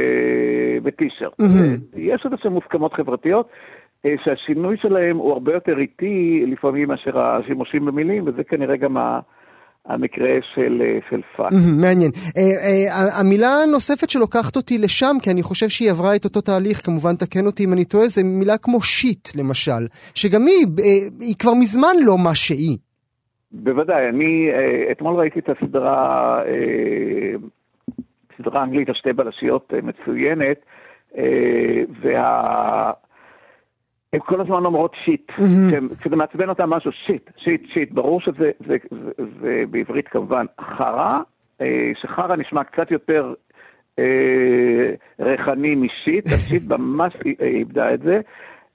[0.84, 1.40] וטישרט.
[1.40, 1.96] Mm-hmm.
[1.96, 3.52] יש איזה שהן מוסכמות חברתיות, אה,
[4.24, 9.20] שהשינוי שלהם הוא הרבה יותר איטי לפעמים מאשר השימושים במילים, וזה כנראה גם ה...
[9.88, 11.52] המקרה של, אה, של fuck.
[11.80, 12.10] מעניין.
[12.36, 17.14] אה, המילה הנוספת שלוקחת אותי לשם, כי אני חושב שהיא עברה את אותו תהליך, כמובן
[17.14, 19.82] תקן אותי אם אני טועה, זה מילה כמו shit למשל,
[20.14, 20.66] שגם היא,
[21.20, 22.78] היא כבר מזמן לא מה שהיא.
[23.52, 24.50] בוודאי, אני
[24.92, 26.40] אתמול ראיתי את הסדרה,
[28.38, 30.58] סדרה אנגלית, השתי בלשיות מצוינת,
[32.02, 32.92] וה...
[34.12, 35.30] הן כל הזמן אומרות shit,
[36.00, 41.20] כשזה מעצבן אותם משהו, shit, shit, shit, ברור שזה זה, זה, זה בעברית כמובן חרא,
[41.60, 43.34] אה, שחרא נשמע קצת יותר
[43.98, 44.04] אה,
[45.20, 48.20] ריחני מ shit, ה shit ממש איבדה את זה,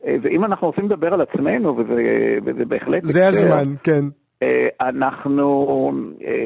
[0.05, 2.01] אה, ואם אנחנו רוצים לדבר על עצמנו, וזה,
[2.45, 3.03] וזה בהחלט...
[3.03, 4.05] זה הזמן, כן.
[4.81, 5.91] אנחנו,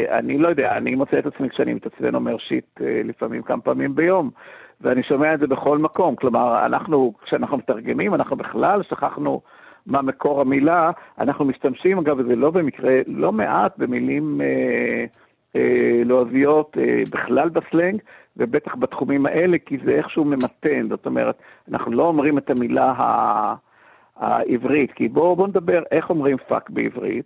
[0.09, 4.29] אני לא יודע, אני מוצא את עצמי כשאני מתעצבן אומר shit לפעמים כמה פעמים ביום.
[4.81, 6.15] ואני שומע את זה בכל מקום.
[6.15, 9.41] כלומר, אנחנו, כשאנחנו מתרגמים, אנחנו בכלל שכחנו
[9.85, 15.05] מה מקור המילה, אנחנו משתמשים, אגב, וזה לא במקרה, לא מעט במילים אה,
[15.55, 18.01] אה, לועזיות אה, בכלל בסלנג,
[18.37, 23.55] ובטח בתחומים האלה, כי זה איכשהו ממתן, זאת אומרת, אנחנו לא אומרים את המילה ה...
[24.19, 27.25] העברית, כי בואו בוא נדבר איך אומרים fuck בעברית.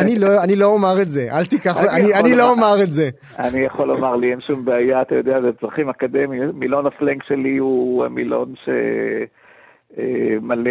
[0.00, 3.08] אני, לא, אני לא אומר את זה, אל תיקח, אני, אני לא אומר את זה.
[3.38, 7.56] אני יכול לומר לי, אין שום בעיה, אתה יודע, זה צרכים אקדמיים, מילון הפלנג שלי
[7.56, 8.68] הוא מילון ש...
[9.98, 10.70] אה, מלא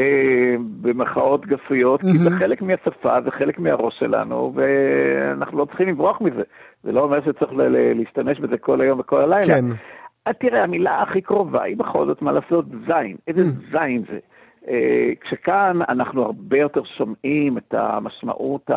[0.82, 6.44] במחאות גסויות, כי זה חלק מהשפה, זה חלק מהראש שלנו, ואנחנו לא צריכים לברוח מזה.
[6.84, 7.52] זה לא אומר שצריך
[7.96, 9.56] להשתמש בזה כל היום וכל הלילה.
[9.56, 9.66] כן.
[10.40, 13.16] תראה, המילה הכי קרובה היא בכל זאת מה לעשות זין.
[13.28, 14.20] איזה זין זה?
[14.68, 18.70] אה, כשכאן אנחנו הרבה יותר שומעים את המשמעות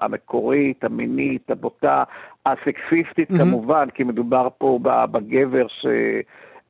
[0.00, 2.04] המקורית, המינית, הבוטה,
[2.46, 3.38] הסקסיסטית mm-hmm.
[3.38, 5.86] כמובן, כי מדובר פה בגבר ש...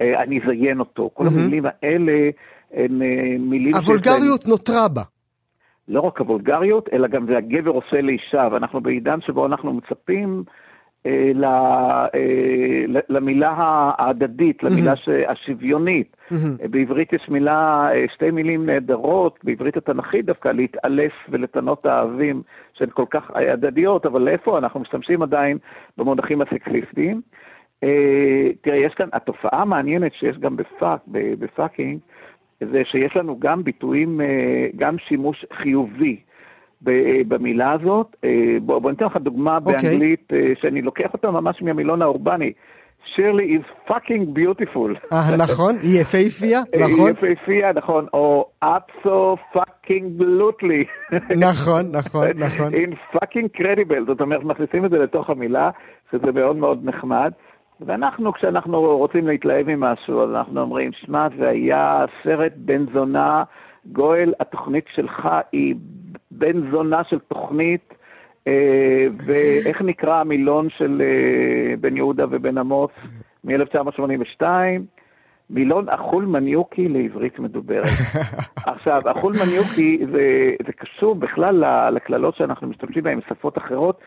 [0.02, 1.10] אה, אזיין אותו.
[1.14, 2.30] כל המילים האלה
[2.72, 3.74] הן אה, מילים...
[3.74, 5.02] הוולגריות נותרה בה.
[5.88, 10.44] לא רק הוולגריות, אלא גם זה הגבר עושה לאישה, ואנחנו בעידן שבו אנחנו מצפים
[13.08, 14.92] למילה ההדדית, למילה
[15.28, 16.16] השוויונית.
[16.32, 22.88] אה, בעברית יש מילה, אה, שתי מילים נהדרות, בעברית התנ"כית דווקא, להתעלף ולתנות האהבים, שהן
[22.90, 25.58] כל כך הדדיות, אבל איפה אנחנו משתמשים עדיין
[25.98, 27.20] במונחים הסקסיסטיים.
[27.84, 31.98] אה, תראה, יש כאן, התופעה המעניינת שיש גם ב fuck, ב fucking,
[32.60, 36.16] זה שיש לנו גם ביטויים, אה, גם שימוש חיובי
[37.28, 38.16] במילה הזאת.
[38.24, 38.30] אה,
[38.62, 39.60] בוא, בוא ניתן לך דוגמה okay.
[39.66, 39.90] אוקיי.
[39.90, 42.52] באנגלית, אה, שאני לוקח אותה ממש מהמילון האורבני.
[43.14, 45.12] She really is fucking beautiful.
[45.12, 47.06] אה, נכון, היא יפהפייה, נכון?
[47.06, 51.12] היא יפהפייה, נכון, או up so fucking glutly.
[51.48, 52.72] נכון, נכון, נכון.
[52.74, 55.70] in fucking credible, זאת אומרת, מכניסים את זה לתוך המילה,
[56.12, 57.32] שזה מאוד מאוד נחמד.
[57.86, 61.90] ואנחנו, כשאנחנו רוצים להתלהב ממשהו, אז אנחנו אומרים, שמע, זה היה
[62.24, 63.42] סרט בן זונה,
[63.86, 65.74] גואל, התוכנית שלך היא
[66.30, 67.94] בן זונה של תוכנית,
[68.46, 72.90] אה, ואיך נקרא המילון של אה, בן יהודה ובן עמוס
[73.44, 74.42] מ-1982?
[75.50, 77.84] מילון אכול מניוקי לעברית מדוברת.
[78.66, 84.00] עכשיו, אכול מניוקי זה, זה קשור בכלל לקללות שאנחנו משתמשים בהן בשפות אחרות,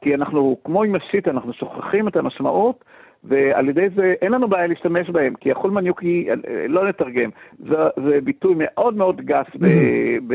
[0.00, 2.84] כי אנחנו, כמו עם השיט, אנחנו שוכחים את המשמעות,
[3.24, 6.28] ועל ידי זה אין לנו בעיה להשתמש בהם, כי החול מניוקי,
[6.68, 7.76] לא נתרגם, זה,
[8.06, 9.66] זה ביטוי מאוד מאוד גס ב,
[10.26, 10.34] ב,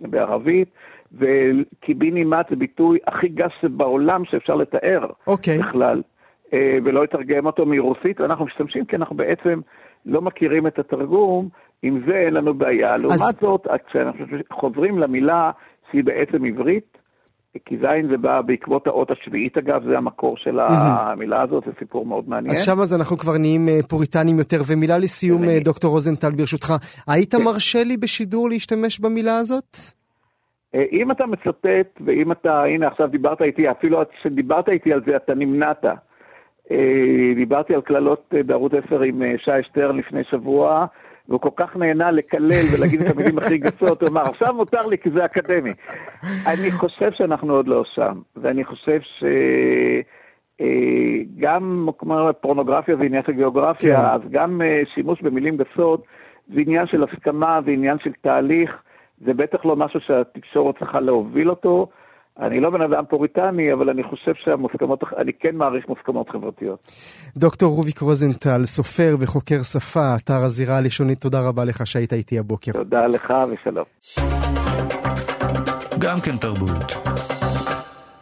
[0.00, 0.68] בערבית,
[1.18, 5.32] וקיבינימט זה ביטוי הכי גס בעולם שאפשר לתאר okay.
[5.32, 5.58] אוקיי.
[5.58, 6.02] בכלל,
[6.52, 9.60] אה, ולא לתרגם אותו מרוסית, ואנחנו משתמשים כי אנחנו בעצם
[10.06, 11.48] לא מכירים את התרגום,
[11.82, 12.96] עם זה אין לנו בעיה.
[12.96, 13.32] לעומת אז...
[13.40, 15.50] זאת, כשאנחנו חוזרים למילה
[15.90, 16.98] שהיא בעצם עברית,
[17.64, 22.06] כי זין זה בא בעקבות האות השביעית אגב, זה המקור של המילה הזאת, זה סיפור
[22.06, 22.50] מאוד מעניין.
[22.50, 24.56] אז שם אז אנחנו כבר נהיים אה, פוריטנים יותר.
[24.68, 26.72] ומילה לסיום, אה, דוקטור רוזנטל, ברשותך,
[27.08, 27.42] היית כן.
[27.42, 29.76] מרשה לי בשידור להשתמש במילה הזאת?
[30.74, 35.16] אה, אם אתה מצטט, ואם אתה, הנה עכשיו דיברת איתי, אפילו כשדיברת איתי על זה
[35.16, 35.84] אתה נמנעת.
[37.36, 40.86] דיברתי על קללות בערוץ 10 עם שי שטרן לפני שבוע,
[41.28, 44.98] והוא כל כך נהנה לקלל ולהגיד את המילים הכי גסות, הוא אמר, עכשיו מותר לי
[44.98, 45.70] כי זה אקדמי.
[46.46, 49.24] אני חושב שאנחנו עוד לא שם, ואני חושב ש...
[50.60, 50.66] אה,
[51.38, 54.06] גם כמו פורנוגרפיה זה עניין של גיאוגרפיה, כן.
[54.06, 56.04] אז גם אה, שימוש במילים גסות
[56.54, 58.70] זה עניין של הסכמה, זה עניין של תהליך,
[59.24, 61.88] זה בטח לא משהו שהתקשורת צריכה להוביל אותו.
[62.40, 66.92] אני לא בן אדם פוריטני, אבל אני חושב שהמוסכמות, אני כן מעריך מוסכמות חברתיות.
[67.36, 72.72] דוקטור רוביק רוזנטל, סופר וחוקר שפה, אתר הזירה הלשונית, תודה רבה לך שהיית איתי הבוקר.
[72.72, 73.84] תודה לך ושלום.
[75.98, 77.43] גם כן תרבות.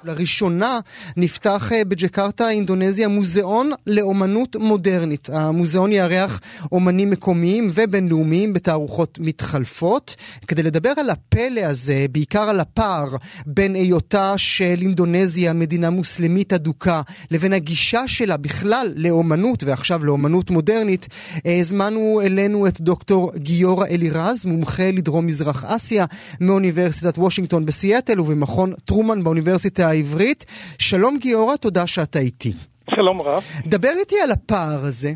[0.04, 0.80] לראשונה
[1.16, 5.28] נפתח אה, בג'קרטה, אינדונזיה, מוזיאון לאומנות מודרנית.
[5.32, 6.40] המוזיאון יארח
[6.72, 10.16] אומנים מקומיים ובינלאומיים בתערוכות מתחלפות.
[10.46, 17.02] כדי לדבר על הפלא הזה, בעיקר על הפער בין היותה של אינדונזיה מדינה מוסלמית אדוקה
[17.30, 21.08] לבין הגישה שלה בכלל לאומנות ועכשיו לאומנות מודרנית,
[21.46, 26.04] אה, הזמנו אלינו את דוקטור גיורא אלירז, מומחה לדרום מזרח אסיה
[26.40, 30.44] מאוניברסיטת וושינגטון בסיאטל ובמכון טרומן באוניברסיטה העברית.
[30.78, 32.52] שלום גיורא, תודה שאתה איתי.
[32.94, 33.42] שלום רב.
[33.66, 35.12] דבר איתי על הפער הזה.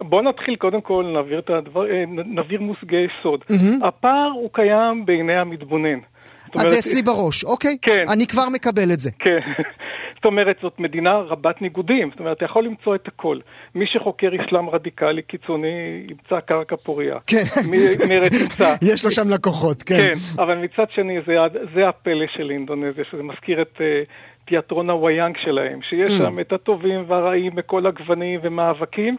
[0.00, 3.40] בוא נתחיל קודם כל, נעביר, את הדבר, אה, נעביר מושגי יסוד.
[3.40, 3.86] Mm-hmm.
[3.86, 5.98] הפער הוא קיים בעיני המתבונן.
[5.98, 7.76] אז אומרת, זה אצלי בראש, אוקיי?
[7.82, 8.04] כן.
[8.08, 9.10] אני כבר מקבל את זה.
[9.18, 9.38] כן.
[10.16, 12.10] זאת אומרת, זאת מדינה רבת ניגודים.
[12.10, 13.38] זאת אומרת, אתה יכול למצוא את הכל.
[13.74, 17.18] מי שחוקר אסלאם רדיקלי קיצוני ימצא קרקע פוריה.
[17.26, 17.44] כן.
[18.08, 18.74] מרץ ימצא.
[18.92, 20.02] יש לו שם לקוחות, כן.
[20.02, 21.34] כן, אבל מצד שני, זה,
[21.74, 23.76] זה הפלא של אינדונזיה, שזה מזכיר את...
[23.76, 23.80] Uh,
[24.46, 26.22] תיאטרון הוויאנג שלהם, שיש mm.
[26.22, 29.16] שם את הטובים והרעים מכל הגוונים ומאבקים,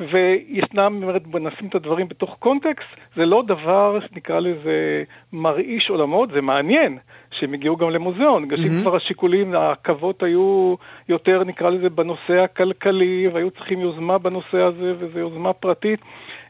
[0.00, 6.28] וישנם, באמת, בוא נשים את הדברים בתוך קונטקסט, זה לא דבר, נקרא לזה, מרעיש עולמות,
[6.34, 6.98] זה מעניין
[7.30, 8.82] שהם הגיעו גם למוזיאון, בגלל mm-hmm.
[8.82, 10.74] כבר השיקולים, העכבות היו
[11.08, 16.00] יותר, נקרא לזה, בנושא הכלכלי, והיו צריכים יוזמה בנושא הזה, וזו יוזמה פרטית.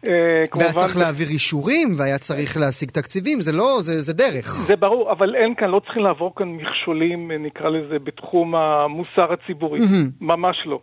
[0.09, 0.13] אה,
[0.57, 4.47] והיה צריך להעביר אישורים, והיה צריך להשיג תקציבים, זה לא, זה, זה דרך.
[4.47, 9.33] זה ברור, אבל אין כאן, לא צריכים לעבור כאן מכשולים, אה, נקרא לזה, בתחום המוסר
[9.33, 9.81] הציבורי.
[10.21, 10.81] ממש לא.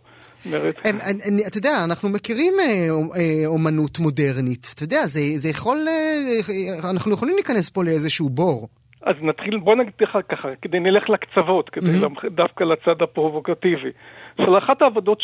[1.46, 4.72] אתה יודע, אנחנו מכירים אה, אומנות מודרנית.
[4.74, 5.78] אתה יודע, זה יכול...
[6.90, 8.68] אנחנו יכולים להיכנס פה לאיזשהו בור.
[9.02, 11.88] אז נתחיל, בוא נגיד לך ככה, כדי נלך לקצוות, כדי
[12.34, 13.90] דווקא לצד הפרובוקטיבי.
[14.36, 15.22] של אחת העבודות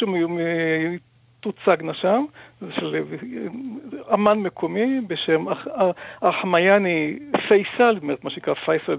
[1.40, 2.24] תוצגנה שם,
[2.60, 3.04] זה של
[4.14, 5.44] אמן מקומי בשם
[6.20, 8.96] אחמייני פייסל, זאת אומרת מה שנקרא פייסל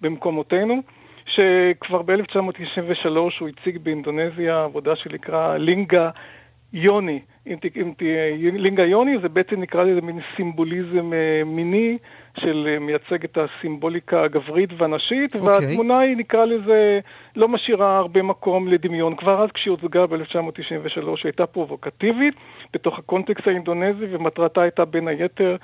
[0.00, 0.82] במקומותינו,
[1.26, 3.08] שכבר ב-1993
[3.40, 6.10] הוא הציג באינדונזיה עבודה שנקרא לינגה
[6.72, 7.20] יוני.
[7.46, 11.12] אם תהיה לינגה יוני, זה בעצם נקרא לזה מין סימבוליזם
[11.46, 11.98] מיני.
[12.40, 15.38] של אה, מייצג את הסימבוליקה הגברית והנשית, okay.
[15.38, 15.66] אוקיי.
[15.66, 17.00] והתמונה היא, נקרא לזה,
[17.36, 19.16] לא משאירה הרבה מקום לדמיון.
[19.16, 22.34] כבר אז כשהיא הוצגה ב-1993 הייתה פרובוקטיבית
[22.72, 25.56] בתוך הקונטקסט האינדונזי, ומטרתה הייתה בין היתר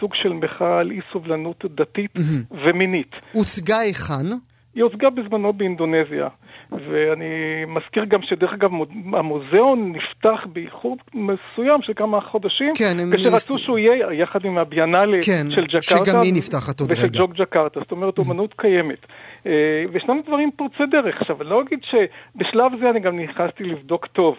[0.00, 2.54] סוג של מחאה על אי סובלנות דתית mm-hmm.
[2.64, 3.20] ומינית.
[3.32, 4.51] הוצגה היכן?
[4.74, 6.28] היא הוצגה בזמנו באינדונזיה.
[6.70, 8.70] ואני מזכיר גם שדרך אגב
[9.12, 15.46] המוזיאון נפתח באיחור מסוים של כמה חודשים, כן, כשרצו שהוא יהיה יחד עם הביאנלי כן,
[15.50, 19.06] של ג'קרטה, שגם היא נפתחת עוד ושל רגע, ג'וק ג'קרטה, זאת אומרת אומנות קיימת.
[19.46, 19.52] אה,
[19.92, 21.20] וישנם דברים פורצי דרך.
[21.20, 24.36] עכשיו, אני לא אגיד שבשלב זה אני גם נכנסתי לבדוק טוב.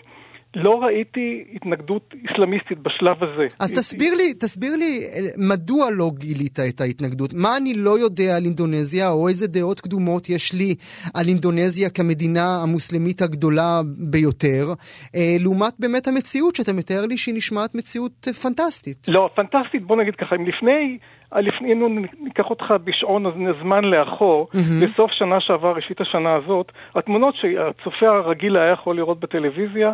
[0.55, 3.45] לא ראיתי התנגדות אסלאמיסטית בשלב הזה.
[3.59, 4.99] אז תסביר לי, תסביר לי,
[5.37, 7.33] מדוע לא גילית את ההתנגדות?
[7.33, 10.75] מה אני לא יודע על אינדונזיה, או איזה דעות קדומות יש לי
[11.13, 14.73] על אינדונזיה כמדינה המוסלמית הגדולה ביותר,
[15.15, 19.07] אה, לעומת באמת המציאות שאתה מתאר לי שהיא נשמעת מציאות פנטסטית.
[19.07, 20.97] לא, פנטסטית, בוא נגיד ככה, אם לפני...
[21.41, 23.25] לפני, אם ניקח אותך בשעון
[23.61, 24.85] זמן לאחור, mm-hmm.
[24.85, 29.93] בסוף שנה שעבר, ראשית השנה הזאת, התמונות שהצופה הרגיל היה יכול לראות בטלוויזיה,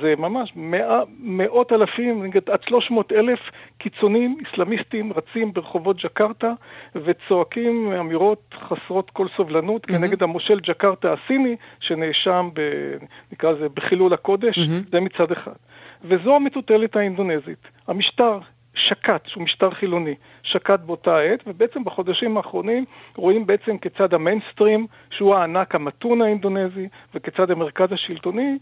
[0.00, 3.38] זה ממש מאה, מאות אלפים, נגיד עד 300 אלף
[3.78, 6.52] קיצונים אסלאמיסטים רצים ברחובות ג'קרטה
[6.94, 9.98] וצועקים אמירות חסרות כל סובלנות mm-hmm.
[9.98, 12.60] כנגד המושל ג'קרטה הסיני, שנאשם, ב,
[13.32, 14.90] נקרא לזה, בחילול הקודש, mm-hmm.
[14.90, 15.52] זה מצד אחד.
[16.04, 17.68] וזו המטוטלת האינדונזית.
[17.88, 18.38] המשטר
[18.78, 22.84] שקט, שהוא משטר חילוני, שקט באותה עת, ובעצם בחודשים האחרונים
[23.16, 28.58] רואים בעצם כיצד המיינסטרים, שהוא הענק המתון האינדונזי, וכיצד המרכז השלטוני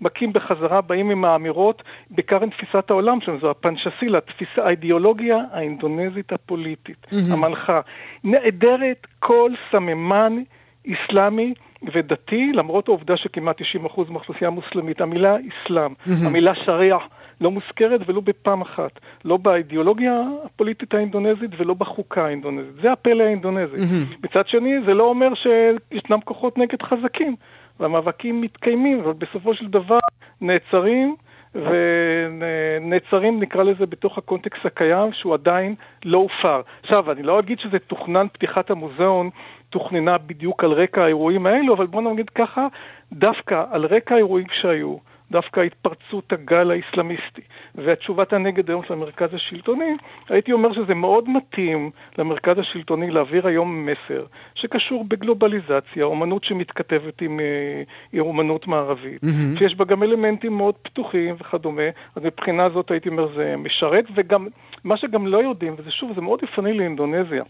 [0.00, 6.32] מכים בחזרה, באים עם האמירות, בעיקר עם תפיסת העולם שלנו, זו הפנצ'סילה, התפיסה, האידיאולוגיה האינדונזית
[6.32, 7.32] הפוליטית, mm-hmm.
[7.32, 7.80] המנחה.
[8.24, 10.42] נעדרת כל סממן
[10.86, 11.54] אסלאמי
[11.94, 13.64] ודתי, למרות העובדה שכמעט 90%
[14.08, 16.26] מהאוכלוסייה המוסלמית, המילה אסלאם, mm-hmm.
[16.26, 16.98] המילה שריעה.
[17.40, 19.00] לא מוזכרת ולו בפעם אחת.
[19.24, 22.74] לא באידיאולוגיה הפוליטית האינדונזית ולא בחוקה האינדונזית.
[22.82, 23.76] זה הפלא האינדונזי.
[23.76, 24.16] Mm-hmm.
[24.24, 27.36] מצד שני, זה לא אומר שישנם כוחות נגד חזקים,
[27.80, 29.98] והמאבקים מתקיימים, אבל בסופו של דבר
[30.40, 31.16] נעצרים.
[31.54, 35.74] ונעצרים, נקרא לזה, בתוך הקונטקסט הקיים, שהוא עדיין
[36.04, 36.60] לא הופר.
[36.82, 39.30] עכשיו, אני לא אגיד שזה תוכנן, פתיחת המוזיאון
[39.70, 42.66] תוכננה בדיוק על רקע האירועים האלו, אבל בוא נגיד ככה,
[43.12, 44.96] דווקא על רקע האירועים שהיו,
[45.30, 47.40] דווקא התפרצות הגל האיסלאמיסטי
[47.74, 49.96] והתשובת הנגד היום של המרכז השלטוני,
[50.28, 57.40] הייתי אומר שזה מאוד מתאים למרכז השלטוני להעביר היום מסר שקשור בגלובליזציה, אומנות שמתכתבת עם,
[57.40, 59.58] אה, עם אומנות מערבית, mm-hmm.
[59.58, 64.46] שיש בה גם אלמנטים מאוד פתוחים וכדומה, אז מבחינה זאת הייתי אומר זה משרת, וגם
[64.84, 67.42] מה שגם לא יודעים, וזה שוב, זה מאוד אופייני לאינדונזיה,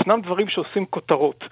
[0.00, 1.44] ישנם דברים שעושים כותרות.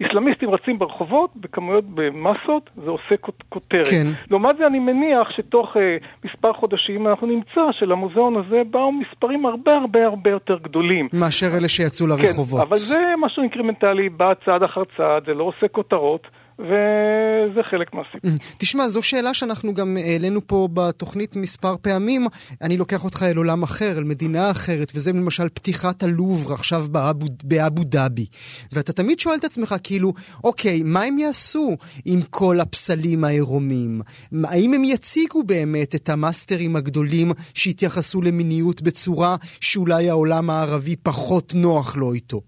[0.00, 3.16] איסלאמיסטים רצים ברחובות בכמויות, במסות, זה עושה
[3.48, 3.88] כותרת.
[3.90, 4.06] כן.
[4.30, 9.76] לעומת זה אני מניח שתוך אה, מספר חודשים אנחנו נמצא שלמוזיאון הזה באו מספרים הרבה
[9.76, 11.08] הרבה הרבה יותר גדולים.
[11.12, 12.60] מאשר אלה שיצאו לרחובות.
[12.60, 16.26] כן, אבל זה משהו אינקרימנטלי, בא צעד אחר צעד, זה לא עושה כותרות.
[16.58, 18.30] וזה חלק מהסיפור.
[18.30, 18.54] Mm.
[18.58, 22.26] תשמע, זו שאלה שאנחנו גם העלינו פה בתוכנית מספר פעמים.
[22.62, 27.26] אני לוקח אותך אל עולם אחר, אל מדינה אחרת, וזה למשל פתיחת הלובר עכשיו באבו,
[27.44, 28.26] באבו דאבי.
[28.72, 30.12] ואתה תמיד שואל את עצמך, כאילו,
[30.44, 34.00] אוקיי, מה הם יעשו עם כל הפסלים העירומים?
[34.44, 41.96] האם הם יציגו באמת את המאסטרים הגדולים שהתייחסו למיניות בצורה שאולי העולם הערבי פחות נוח
[41.96, 42.40] לו איתו?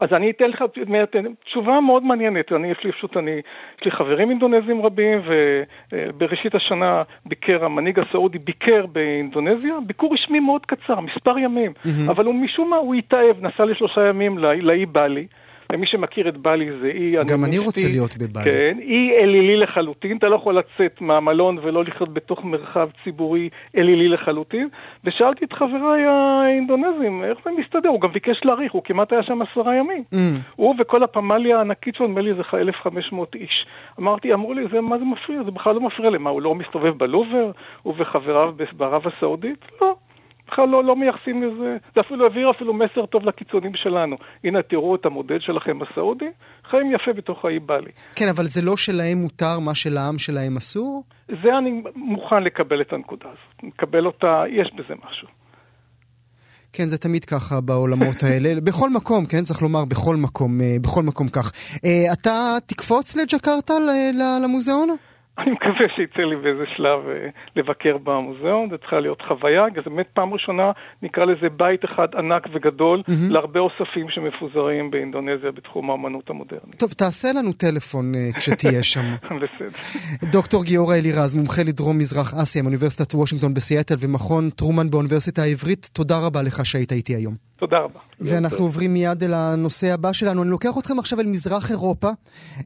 [0.00, 0.64] אז אני אתן לך
[1.44, 2.52] תשובה מאוד מעניינת.
[2.52, 3.30] אני, יש לי פשוט, אני,
[3.78, 6.92] יש לי חברים אינדונזים רבים, ובראשית השנה
[7.26, 12.10] ביקר, המנהיג הסעודי ביקר באינדונזיה, ביקור רשמי מאוד קצר, מספר ימים, mm-hmm.
[12.10, 15.26] אבל הוא משום מה, הוא התאהב, נסע לשלושה ימים לאי בלי.
[15.72, 17.12] ומי שמכיר את בלי זה אי.
[17.30, 18.44] גם אני רוצה להיות בבלי.
[18.44, 24.08] כן, אי אלילי לחלוטין, אתה לא יכול לצאת מהמלון ולא לחיות בתוך מרחב ציבורי אלילי
[24.08, 24.68] לחלוטין.
[25.04, 27.88] ושאלתי את חבריי האינדונזים, איך זה מסתדר?
[27.88, 30.04] הוא גם ביקש להאריך, הוא כמעט היה שם עשרה ימים.
[30.14, 30.16] Mm.
[30.56, 33.66] הוא וכל הפמליה הענקית שלו, נדמה לי זה 1,500 איש.
[33.98, 35.42] אמרתי, אמרו לי, זה, מה זה מפריע?
[35.44, 37.50] זה בכלל לא מפריע למה, הוא לא מסתובב בלובר?
[37.82, 39.64] הוא וחבריו בערב הסעודית?
[39.80, 39.94] לא.
[40.52, 44.16] בכלל לא, לא מייחסים לזה, זה אפילו העביר אפילו מסר טוב לקיצונים שלנו.
[44.44, 46.30] הנה, תראו את המודל שלכם הסעודי,
[46.70, 47.90] חיים יפה בתוך האי בלי.
[48.14, 51.04] כן, אבל זה לא שלהם מותר מה שלעם שלהם אסור?
[51.28, 53.62] זה אני מוכן לקבל את הנקודה הזאת.
[53.62, 55.28] מקבל אותה, יש בזה משהו.
[56.72, 58.60] כן, זה תמיד ככה בעולמות האלה.
[58.66, 61.52] בכל מקום, כן, צריך לומר, בכל מקום, אה, בכל מקום כך.
[61.84, 63.74] אה, אתה תקפוץ לג'קרטה
[64.42, 64.88] למוזיאון?
[65.38, 70.06] אני מקווה שיצא לי באיזה שלב אה, לבקר במוזיאון, זו צריכה להיות חוויה, זה באמת
[70.12, 73.32] פעם ראשונה, נקרא לזה בית אחד ענק וגדול, mm-hmm.
[73.32, 76.74] להרבה אוספים שמפוזרים באינדונזיה בתחום האמנות המודרנית.
[76.78, 79.04] טוב, תעשה לנו טלפון uh, כשתהיה שם.
[79.42, 79.78] בסדר.
[80.32, 86.14] דוקטור גיורא אלירז, מומחה לדרום מזרח אסיה מאוניברסיטת וושינגטון בסיאטל ומכון טרומן באוניברסיטה העברית, תודה
[86.26, 87.48] רבה לך שהיית איתי היום.
[87.58, 88.00] תודה רבה.
[88.20, 90.42] ואנחנו עוברים מיד אל הנושא הבא שלנו.
[90.42, 92.08] אני לוקח אתכם עכשיו אל מזרח אירופה,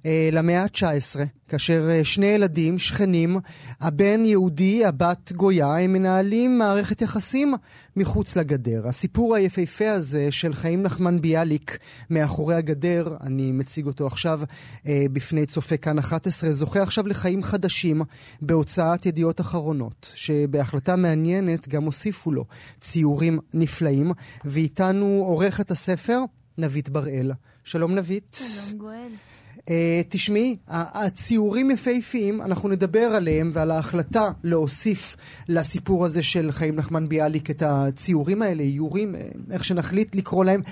[0.07, 3.37] אה, למאה ה-19, כאשר אה, שני ילדים, שכנים,
[3.81, 7.55] הבן יהודי, הבת גויה, הם מנהלים מערכת יחסים
[7.97, 8.89] מחוץ לגדר.
[8.89, 11.79] הסיפור היפהפה הזה של חיים נחמן ביאליק
[12.11, 14.41] מאחורי הגדר, אני מציג אותו עכשיו
[14.87, 18.03] אה, בפני צופה כאן 11, זוכה עכשיו לחיים חדשים
[18.43, 22.45] בהוצאת ידיעות אחרונות, שבהחלטה מעניינת גם הוסיפו לו
[22.81, 24.13] ציורים נפלאים,
[24.45, 26.21] ואיתנו עורכת הספר
[26.59, 27.33] נבית בראל.
[27.65, 28.39] שלום נבית.
[28.41, 29.32] שלום גואל.
[29.67, 29.71] Uh,
[30.09, 35.17] תשמעי, הציורים יפהפיים, אנחנו נדבר עליהם ועל ההחלטה להוסיף
[35.49, 40.63] לסיפור הזה של חיים נחמן ביאליק את הציורים האלה, איורים, אה, איך שנחליט לקרוא להם.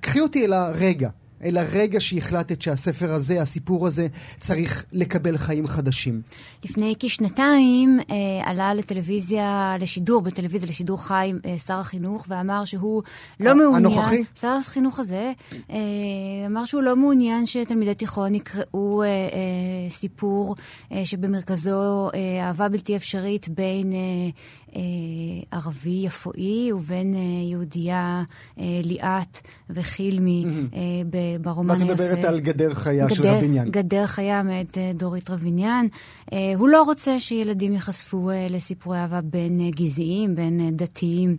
[0.00, 1.10] קחי אותי אל הרגע,
[1.44, 4.06] אל הרגע שהחלטת שהספר הזה, הסיפור הזה,
[4.40, 6.20] צריך לקבל חיים חדשים?
[6.64, 13.02] לפני כשנתיים אה, עלה לטלוויזיה, לשידור, בטלוויזיה לשידור חי, אה, שר החינוך, ואמר שהוא
[13.40, 13.86] לא מעוניין...
[13.86, 14.24] הנוכחי?
[14.40, 15.32] שר החינוך הזה
[15.70, 15.76] אה,
[16.46, 20.56] אמר שהוא לא מעוניין שתלמידי תיכון יקראו אה, אה, סיפור
[20.92, 23.92] אה, שבמרכזו אה, אהבה בלתי אפשרית בין...
[23.92, 24.30] אה,
[25.50, 28.22] ערבי יפואי ובין אה, יהודייה
[28.58, 29.40] אה, ליאת
[29.70, 30.44] וחילמי
[31.40, 31.84] ברומן היפה.
[31.84, 33.70] ואת מדברת על גדר חיה גדר, של רביניאן.
[33.70, 35.86] גדר חיה מאת דורית רביניאן.
[36.56, 41.36] הוא לא רוצה שילדים ייחשפו לסיפורי אהבה בין גזעיים, בין דתיים.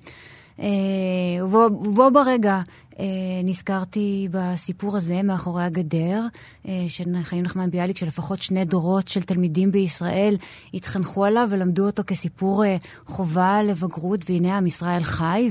[1.42, 2.62] ובו ברגע
[3.00, 3.06] אה,
[3.44, 6.22] נזכרתי בסיפור הזה מאחורי הגדר
[6.68, 10.36] אה, של חיים נחמן ביאליק, שלפחות שני דורות של תלמידים בישראל
[10.74, 15.50] התחנכו עליו ולמדו אותו כסיפור אה, חובה לבגרות, והנה עם ישראל חי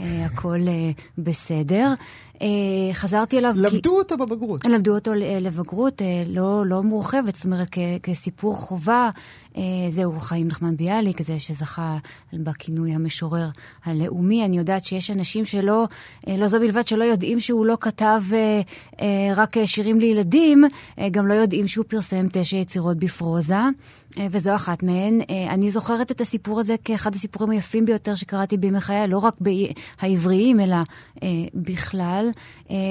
[0.00, 0.60] והכול
[1.18, 1.94] בסדר.
[2.92, 3.54] חזרתי אליו...
[3.56, 3.88] למדו כי...
[3.88, 4.64] אותו בבגרות.
[4.64, 9.10] למדו אותו לבגרות, לא, לא מורחבת, זאת אומרת, כ- כסיפור חובה.
[9.88, 11.98] זהו חיים נחמן ביאליק, זה שזכה
[12.32, 13.48] בכינוי המשורר
[13.84, 14.44] הלאומי.
[14.44, 15.84] אני יודעת שיש אנשים שלא,
[16.26, 18.60] לא זו בלבד שלא יודעים שהוא לא כתב אה,
[19.00, 20.64] אה, רק שירים לילדים,
[20.98, 23.54] אה, גם לא יודעים שהוא פרסם תשע יצירות בפרוזה.
[24.18, 25.20] אה, וזו אחת מהן.
[25.30, 29.34] אה, אני זוכרת את הסיפור הזה כאחד הסיפורים היפים ביותר שקראתי בימי חיי, לא רק
[30.00, 30.76] העבריים, אלא
[31.22, 32.30] אה, בכלל.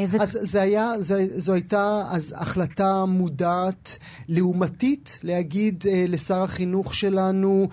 [0.10, 0.18] ו...
[0.22, 3.98] אז זה היה, זו, זו הייתה אז החלטה מודעת,
[4.28, 7.68] לעומתית, להגיד לשר החינוך שלנו,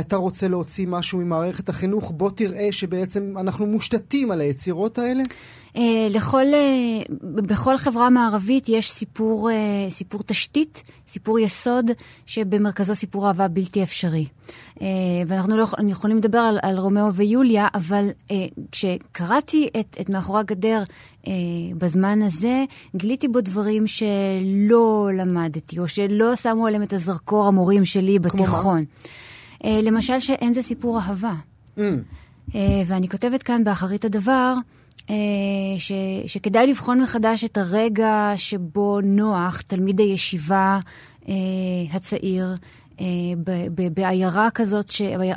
[0.00, 5.22] אתה רוצה להוציא משהו ממערכת החינוך, בוא תראה שבעצם אנחנו מושתתים על היצירות האלה?
[5.76, 9.56] אה, לכל, אה, בכל חברה מערבית יש סיפור, אה,
[9.90, 11.90] סיפור תשתית, סיפור יסוד,
[12.26, 14.26] שבמרכזו סיפור אהבה בלתי אפשרי.
[15.26, 18.08] ואנחנו לא יכולים לדבר על, על רומאו ויוליה, אבל
[18.72, 20.82] כשקראתי את, את מאחורי הגדר
[21.78, 22.64] בזמן הזה,
[22.96, 28.84] גיליתי בו דברים שלא למדתי, או שלא שמו עליהם את הזרקור המורים שלי בתיכון.
[29.64, 31.34] למשל שאין זה סיפור אהבה.
[31.78, 31.80] Mm.
[32.86, 34.54] ואני כותבת כאן באחרית הדבר,
[35.78, 35.92] ש,
[36.26, 40.78] שכדאי לבחון מחדש את הרגע שבו נוח, תלמיד הישיבה
[41.28, 41.34] אה,
[41.92, 42.56] הצעיר, אה,
[43.94, 44.90] בעיירה כזאת,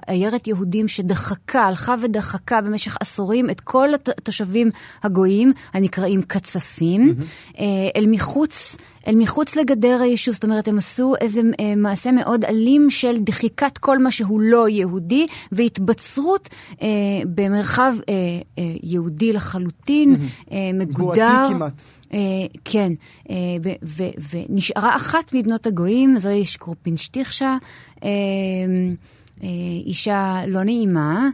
[0.07, 4.69] עיירת יהודים שדחקה, הלכה ודחקה במשך עשורים את כל התושבים
[5.03, 7.59] הגויים, הנקראים קצפים, mm-hmm.
[7.95, 8.77] אל מחוץ...
[9.07, 13.77] אל מחוץ לגדר היישוב, זאת אומרת, הם עשו איזה אה, מעשה מאוד אלים של דחיקת
[13.77, 16.49] כל מה שהוא לא יהודי, והתבצרות
[16.81, 16.87] אה,
[17.25, 18.13] במרחב אה,
[18.57, 20.51] אה, יהודי לחלוטין, mm-hmm.
[20.51, 21.35] אה, מגודר.
[21.37, 21.81] גואתי כמעט.
[22.09, 22.13] Uh,
[22.65, 22.91] כן,
[23.27, 23.31] uh,
[24.31, 27.57] ונשארה אחת מבנות הגויים, זוהי שקרופינשטיכשה,
[27.95, 28.03] uh,
[29.85, 31.29] אישה לא נעימה,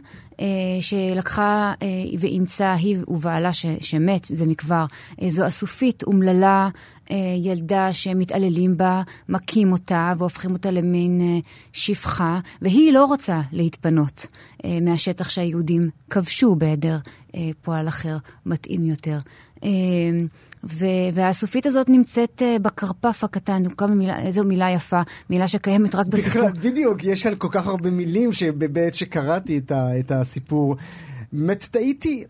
[0.80, 1.74] שלקחה
[2.18, 3.50] ואימצה, היא ובעלה
[3.80, 4.86] שמת זה מכבר,
[5.28, 6.68] זו אסופית אומללה,
[7.42, 14.66] ילדה שמתעללים בה, מכים אותה והופכים אותה למין uh, שפחה, והיא לא רוצה להתפנות uh,
[14.82, 16.98] מהשטח שהיהודים כבשו בהיעדר
[17.62, 19.18] פועל אחר מתאים יותר.
[19.56, 19.64] Uh,
[21.14, 25.00] והסופית הזאת נמצאת בכרפף הקטן, מילה, איזו מילה יפה,
[25.30, 26.50] מילה שקיימת רק בסיפור.
[26.50, 30.76] בדיוק, יש כאן כל כך הרבה מילים שבעת שקראתי את, ה, את הסיפור,
[31.32, 32.24] באמת טעיתי,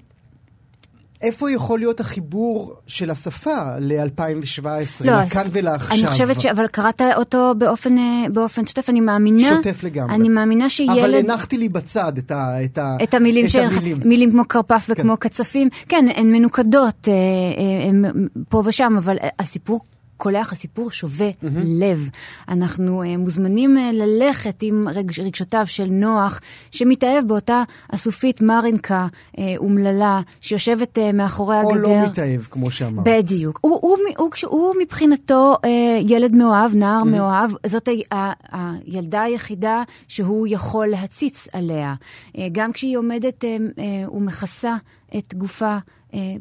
[1.23, 5.99] איפה יכול להיות החיבור של השפה ל-2017, לא, לכאן ולעכשיו?
[5.99, 6.47] אני חושבת ש...
[6.47, 9.49] אבל קראת אותו באופן, אה, באופן שוטף, אני מאמינה...
[9.49, 10.15] שוטף לגמרי.
[10.15, 10.99] אני מאמינה שילד...
[10.99, 13.47] אבל הנחתי לי בצד את, ה, את, ה, את המילים.
[13.47, 13.99] את המילים.
[14.05, 15.29] מילים כמו כרפף וכמו כן.
[15.29, 15.69] קצפים.
[15.89, 18.05] כן, הן מנוקדות אה, אה, הן
[18.49, 19.81] פה ושם, אבל הסיפור
[20.17, 21.47] קולח, הסיפור שובה mm-hmm.
[21.65, 22.09] לב.
[22.49, 26.41] אנחנו uh, מוזמנים uh, ללכת עם רגש, רגשותיו של נוח,
[26.71, 31.85] שמתאהב באותה אסופית מרינקה uh, אומללה, שיושבת uh, מאחורי או הגדר.
[31.85, 33.05] או לא מתאהב, כמו שאמרת.
[33.09, 33.59] בדיוק.
[33.63, 35.69] הוא, הוא, הוא, הוא, הוא מבחינתו uh,
[36.09, 37.05] ילד מאוהב, נער mm-hmm.
[37.05, 41.95] מאוהב, זאת ה, ה, הילדה היחידה שהוא יכול להציץ עליה.
[42.29, 44.77] Uh, גם כשהיא עומדת uh, uh, ומכסה
[45.17, 45.77] את גופה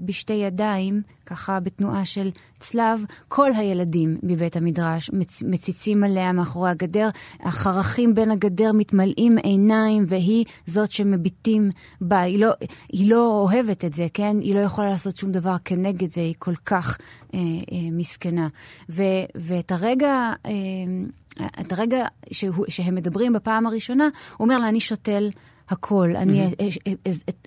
[0.01, 7.09] בשתי ידיים, ככה בתנועה של צלב, כל הילדים מבית המדרש מצ, מציצים עליה מאחורי הגדר,
[7.39, 11.69] החרכים בין הגדר מתמלאים עיניים, והיא זאת שמביטים
[12.01, 12.21] בה.
[12.21, 12.51] היא לא,
[12.89, 14.38] היא לא אוהבת את זה, כן?
[14.41, 16.97] היא לא יכולה לעשות שום דבר כנגד זה, היא כל כך
[17.34, 18.47] אה, אה, מסכנה.
[18.89, 19.03] ו,
[19.36, 20.34] ואת הרגע...
[20.45, 20.51] אה,
[21.61, 24.03] את הרגע שהוא, שהם מדברים בפעם הראשונה,
[24.38, 25.30] הוא אומר לה, אני שותל
[25.70, 26.47] הכל, אני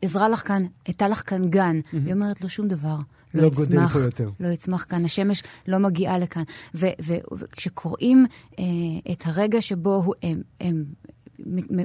[0.04, 1.80] אזרע לך כאן, אתן לך כאן גן.
[1.92, 2.96] היא אומרת לו, שום דבר.
[3.34, 4.30] לא, לא גודל פה יותר.
[4.40, 6.42] לא יצמח כאן, השמש לא מגיעה לכאן.
[6.74, 8.26] וכשקוראים
[8.58, 8.64] אה,
[9.12, 10.84] את הרגע שבו הם, הם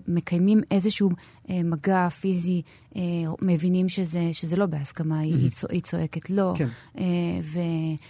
[0.08, 1.10] מקיימים איזשהו
[1.50, 2.62] אה, מגע פיזי,
[2.96, 3.02] אה,
[3.42, 5.24] מבינים שזה, שזה לא בהסכמה, mm-hmm.
[5.24, 6.68] היא, היא צועקת לא, כן.
[6.98, 7.04] אה,
[7.44, 7.60] ו,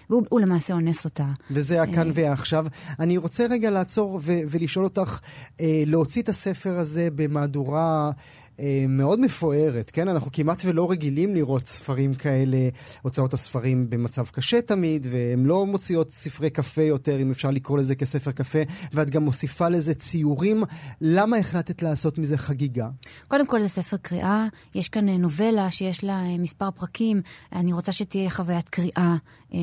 [0.10, 1.28] והוא למעשה אונס אותה.
[1.52, 2.66] וזה הכאן והעכשיו.
[3.00, 5.20] אני רוצה רגע לעצור ו- ולשאול אותך,
[5.62, 8.12] להוציא את הספר הזה במהדורה...
[8.60, 10.08] אה, מאוד מפוארת, כן?
[10.08, 12.58] אנחנו כמעט ולא רגילים לראות ספרים כאלה,
[13.02, 17.96] הוצאות הספרים במצב קשה תמיד, והן לא מוציאות ספרי קפה יותר, אם אפשר לקרוא לזה
[17.96, 18.60] כספר קפה,
[18.94, 20.64] ואת גם מוסיפה לזה ציורים.
[21.02, 22.90] למה החלטת לעשות מזה חגיגה?
[23.28, 27.74] קודם כל זה ספר קריאה, יש כאן אה, נובלה שיש לה אה, מספר פרקים, אני
[27.74, 29.16] רוצה שתהיה חוויית קריאה
[29.54, 29.60] אה,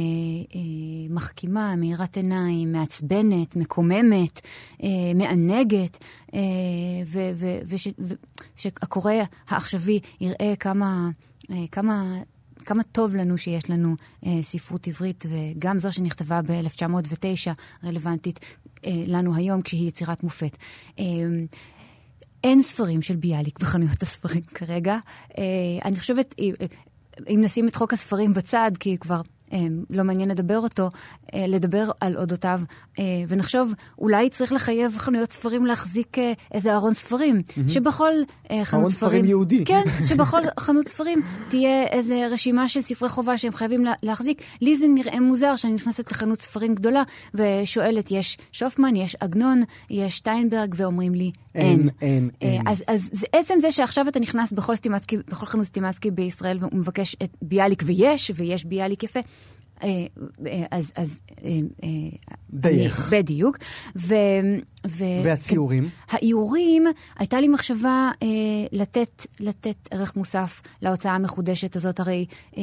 [0.54, 0.60] אה,
[1.10, 4.40] מחכימה, מאירת עיניים, מעצבנת, מקוממת,
[5.14, 5.98] מענגת,
[6.34, 6.40] אה,
[8.60, 9.12] ושהקורא
[9.48, 11.10] העכשווי יראה כמה,
[11.50, 12.20] אה, כמה
[12.64, 13.96] כמה טוב לנו שיש לנו
[14.26, 17.50] אה, ספרות עברית, וגם זו שנכתבה ב-1909,
[17.84, 18.40] רלוונטית
[18.86, 20.56] אה, לנו היום, כשהיא יצירת מופת.
[22.44, 24.98] אין ספרים של ביאליק בחנויות הספרים כרגע.
[25.84, 26.34] אני חושבת,
[27.28, 29.20] אם נשים את חוק הספרים בצד, כי כבר
[29.90, 30.88] לא מעניין לדבר אותו,
[31.34, 32.60] אה, לדבר על אודותיו,
[32.98, 36.16] אה, ונחשוב, אולי צריך לחייב חנויות ספרים להחזיק
[36.54, 37.68] איזה ארון ספרים, mm-hmm.
[37.68, 38.12] שבכל
[38.48, 38.80] חנות ספרים...
[38.80, 39.64] ארון ספרים יהודי.
[39.64, 44.42] כן, שבכל חנות ספרים תהיה איזה רשימה של ספרי חובה שהם חייבים להחזיק.
[44.60, 47.02] לי זה נראה מוזר שאני נכנסת לחנות ספרים גדולה
[47.34, 51.30] ושואלת, יש שופמן, יש עגנון, יש שטיינברג, ואומרים לי.
[51.54, 52.62] אין, אין, אין.
[52.66, 57.16] אז, אז זה עצם זה שעכשיו אתה נכנס בכל, סטימצקי, בכל חנות סטימצקי בישראל ומבקש
[57.22, 59.20] את ביאליק, ויש, ויש ביאליק יפה.
[59.82, 60.06] אה,
[60.46, 61.88] אה, אז, אז אה,
[62.50, 63.12] דייך.
[63.12, 63.58] בדיוק.
[63.96, 64.14] ו,
[64.86, 65.88] ו, והציורים?
[66.10, 66.86] האיורים,
[67.18, 68.28] הייתה לי מחשבה אה,
[68.72, 72.00] לתת, לתת ערך מוסף להוצאה המחודשת הזאת.
[72.00, 72.26] הרי
[72.58, 72.62] אה,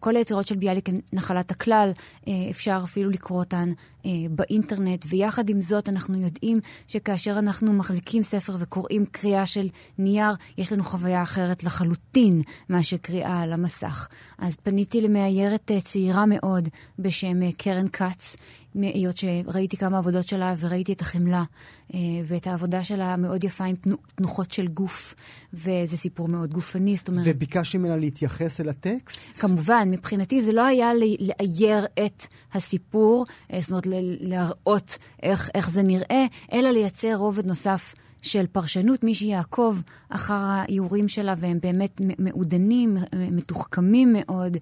[0.00, 1.92] כל היצירות של ביאליק הן נחלת הכלל,
[2.28, 3.72] אה, אפשר אפילו לקרוא אותן
[4.06, 10.34] אה, באינטרנט, ויחד עם זאת אנחנו יודעים שכאשר אנחנו מחזיקים ספר וקוראים קריאה של נייר,
[10.58, 14.08] יש לנו חוויה אחרת לחלוטין מאשר קריאה על המסך.
[14.38, 18.36] אז פניתי למאיירת אה, צעירה מאוד בשם אה, קרן כץ.
[18.74, 21.44] היות שראיתי כמה עבודות שלה וראיתי את החמלה
[21.94, 23.76] אה, ואת העבודה שלה המאוד יפה עם
[24.14, 25.14] תנוחות של גוף,
[25.54, 27.24] וזה סיפור מאוד גופני, זאת אומרת...
[27.28, 29.26] וביקשתי ממנה להתייחס אל הטקסט?
[29.40, 33.86] כמובן, מבחינתי זה לא היה לאייר את הסיפור, אה, זאת אומרת
[34.20, 37.94] להראות איך, איך זה נראה, אלא לייצר רובד נוסף.
[38.24, 42.96] של פרשנות, מי שיעקוב אחר האיורים שלה, והם באמת מעודנים,
[43.32, 44.56] מתוחכמים מאוד,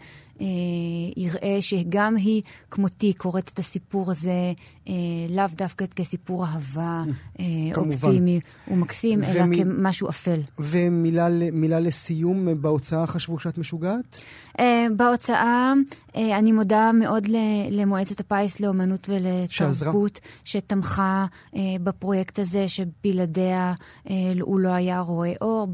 [1.17, 4.53] יראה שגם היא, כמותי, קוראת את הסיפור הזה
[4.89, 4.95] אה,
[5.31, 7.03] לאו דווקא כסיפור אהבה
[7.41, 7.45] אה,
[7.77, 9.25] אופטימי ומקסים, ומ...
[9.25, 10.41] ולא כמשהו אפל.
[10.59, 14.21] ומילה לסיום, בהוצאה חשבו שאת משוגעת?
[14.59, 15.73] אה, בהוצאה,
[16.17, 17.27] אה, אני מודה מאוד
[17.71, 21.27] למועצת הפיס לאומנות ולתרבות, שתמכה
[21.57, 23.75] אה, בפרויקט הזה, שבלעדיה
[24.11, 25.69] אה, הוא לא היה רואה אור.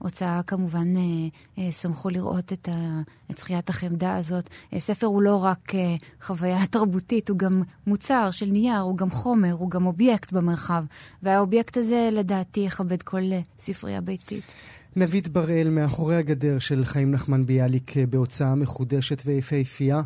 [0.00, 1.02] בהוצאה כמובן אה,
[1.58, 2.68] אה, שמחו לראות את
[3.38, 4.48] זכיית החמדה הזאת.
[4.72, 9.10] אה, ספר הוא לא רק אה, חוויה תרבותית, הוא גם מוצר של נייר, הוא גם
[9.10, 10.84] חומר, הוא גם אובייקט במרחב.
[11.22, 14.52] והאובייקט הזה, לדעתי, יכבד כל אה, ספרייה ביתית.
[14.96, 20.02] נבית בראל, מאחורי הגדר של חיים נחמן ביאליק אה, בהוצאה מחודשת ויפהפייה.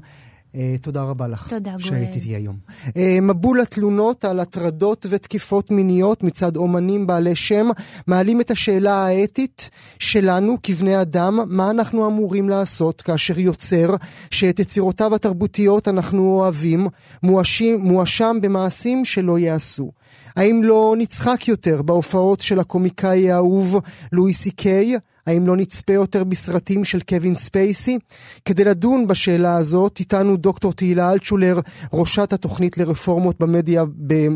[0.52, 1.48] Uh, תודה רבה לך.
[1.48, 1.80] תודה, גואל.
[1.80, 2.56] שהיית איתי היום.
[2.86, 2.90] Uh,
[3.22, 7.68] מבול התלונות על הטרדות ותקיפות מיניות מצד אומנים בעלי שם
[8.06, 13.94] מעלים את השאלה האתית שלנו כבני אדם, מה אנחנו אמורים לעשות כאשר יוצר
[14.30, 16.86] שאת יצירותיו התרבותיות אנחנו אוהבים,
[17.22, 19.90] מואשים, מואשם במעשים שלא ייעשו.
[20.36, 23.80] האם לא נצחק יותר בהופעות של הקומיקאי האהוב
[24.12, 24.96] לואי סי קיי?
[25.28, 27.98] האם לא נצפה יותר בסרטים של קווין ספייסי?
[28.44, 31.60] כדי לדון בשאלה הזאת, איתנו דוקטור תהילה אלטשולר,
[31.92, 33.84] ראשת התוכנית לרפורמות במדיה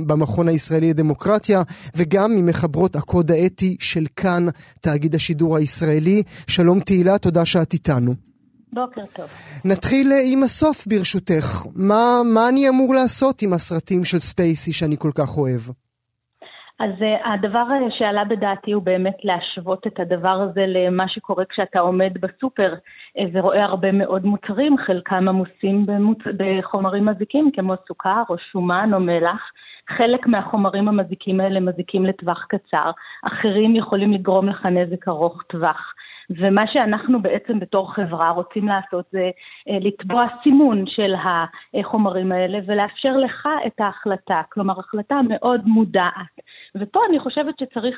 [0.07, 1.63] במכון הישראלי לדמוקרטיה,
[1.97, 4.47] וגם ממחברות הקוד האתי של כאן,
[4.81, 6.23] תאגיד השידור הישראלי.
[6.47, 8.15] שלום תהילה, תודה שאת איתנו.
[8.73, 9.27] בוקר טוב.
[9.65, 11.67] נתחיל עם הסוף ברשותך.
[11.75, 15.61] מה, מה אני אמור לעשות עם הסרטים של ספייסי שאני כל כך אוהב?
[16.83, 17.67] אז uh, הדבר
[17.99, 23.65] שעלה בדעתי הוא באמת להשוות את הדבר הזה למה שקורה כשאתה עומד בסופר uh, ורואה
[23.65, 26.19] הרבה מאוד מוצרים, חלקם עמוסים במוצ...
[26.37, 29.51] בחומרים מזיקים כמו סוכר או שומן או מלח.
[29.89, 32.91] חלק מהחומרים המזיקים האלה מזיקים לטווח קצר,
[33.27, 35.95] אחרים יכולים לגרום לך נזק ארוך טווח.
[36.39, 39.31] ומה שאנחנו בעצם בתור חברה רוצים לעשות זה
[39.69, 41.15] אה, לתבוע סימון של
[41.75, 46.35] החומרים האלה ולאפשר לך את ההחלטה, כלומר החלטה מאוד מודעת.
[46.75, 47.97] ופה אני חושבת שצריך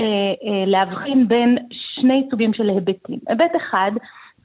[0.00, 3.18] אה, אה, להבחין בין שני סוגים של היבטים.
[3.28, 3.90] היבט אחד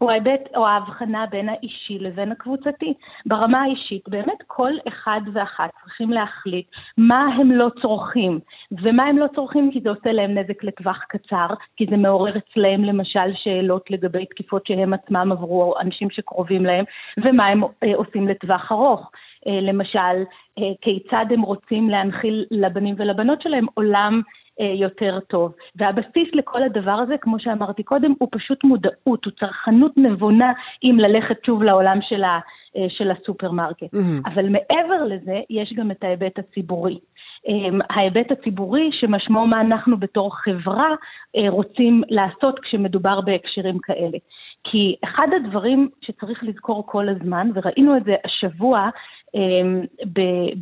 [0.04, 2.93] הוא ההיבט או ההבחנה בין האישי לבין הקבוצתי.
[3.26, 6.66] ברמה האישית, באמת כל אחד ואחת צריכים להחליט
[6.97, 8.39] מה הם לא צורכים,
[8.72, 11.47] ומה הם לא צורכים כי זה עושה להם נזק לטווח קצר,
[11.78, 16.86] כי זה מעורר אצלם למשל שאלות לגבי תקיפות שהם עצמם עברו, או אנשים שקרובים להם,
[17.18, 19.12] ומה הם אה, עושים לטווח ארוך.
[19.47, 20.24] אה, למשל,
[20.60, 24.22] אה, כיצד הם רוצים להנחיל לבנים ולבנות שלהם עולם
[24.60, 25.54] יותר טוב.
[25.76, 31.45] והבסיס לכל הדבר הזה, כמו שאמרתי קודם, הוא פשוט מודעות, הוא צרכנות נבונה אם ללכת
[31.45, 32.39] שוב לעולם של, ה,
[32.78, 33.93] אה, של הסופרמרקט.
[33.93, 34.30] Mm-hmm.
[34.34, 36.99] אבל מעבר לזה, יש גם את ההיבט הציבורי.
[37.47, 40.89] אמ, ההיבט הציבורי שמשמעו מה אנחנו בתור חברה
[41.38, 44.18] אה, רוצים לעשות כשמדובר בהקשרים כאלה.
[44.64, 48.89] כי אחד הדברים שצריך לזכור כל הזמן, וראינו את זה השבוע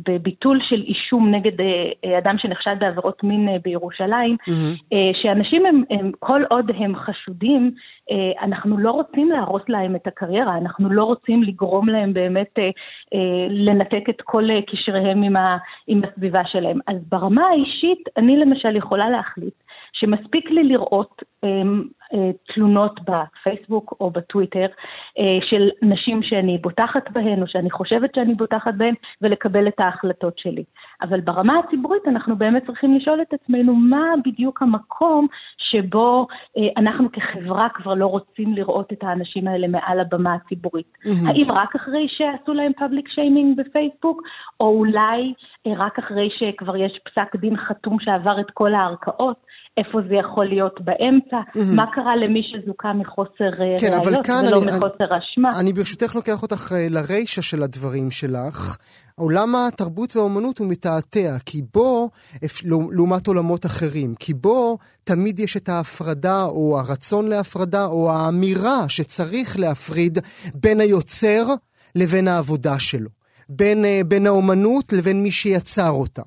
[0.08, 4.94] בביטול של אישום נגד אה, אדם שנחשד בעבירות מין אה, בירושלים, mm-hmm.
[5.22, 7.70] שאנשים הם, הם, כל עוד הם חשודים,
[8.42, 12.58] אנחנו לא רוצים להרוס להם את הקריירה, אנחנו לא רוצים לגרום להם באמת
[13.50, 15.56] לנתק את כל קשריהם עם, ה,
[15.86, 16.78] עם הסביבה שלהם.
[16.86, 19.54] אז ברמה האישית, אני למשל יכולה להחליט
[20.02, 22.01] שמספיק לי לראות אמ, אה,
[22.54, 24.66] תלונות בפייסבוק או בטוויטר
[25.18, 30.38] אה, של נשים שאני בוטחת בהן או שאני חושבת שאני בוטחת בהן ולקבל את ההחלטות
[30.38, 30.64] שלי.
[31.02, 35.26] אבל ברמה הציבורית אנחנו באמת צריכים לשאול את עצמנו מה בדיוק המקום
[35.58, 36.26] שבו
[36.58, 40.92] אה, אנחנו כחברה כבר לא רוצים לראות את האנשים האלה מעל הבמה הציבורית.
[41.04, 41.28] Mm-hmm.
[41.28, 44.22] האם רק אחרי שעשו להם פאבליק שיימינג בפייסבוק,
[44.60, 45.34] או אולי
[45.66, 49.36] רק אחרי שכבר יש פסק דין חתום שעבר את כל הערכאות?
[49.76, 51.76] איפה זה יכול להיות באמצע, mm-hmm.
[51.76, 55.48] מה קרה למי שזוכה מחוסר אה, כן, ראיות ולא אני, מחוסר אשמה.
[55.48, 58.78] אני, אני ברשותך לוקח אותך אה, לרישה של הדברים שלך.
[59.14, 62.10] עולם התרבות והאומנות הוא מתעתע, כי בו,
[62.92, 69.58] לעומת עולמות אחרים, כי בו תמיד יש את ההפרדה, או הרצון להפרדה, או האמירה שצריך
[69.58, 70.18] להפריד
[70.54, 71.44] בין היוצר
[71.94, 73.08] לבין העבודה שלו.
[73.48, 76.22] בין, אה, בין האומנות לבין מי שיצר אותה.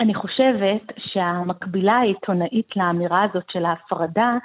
[0.00, 4.36] אני חושבת שהמקבילה העיתונאית לאמירה הזאת של ההפרדה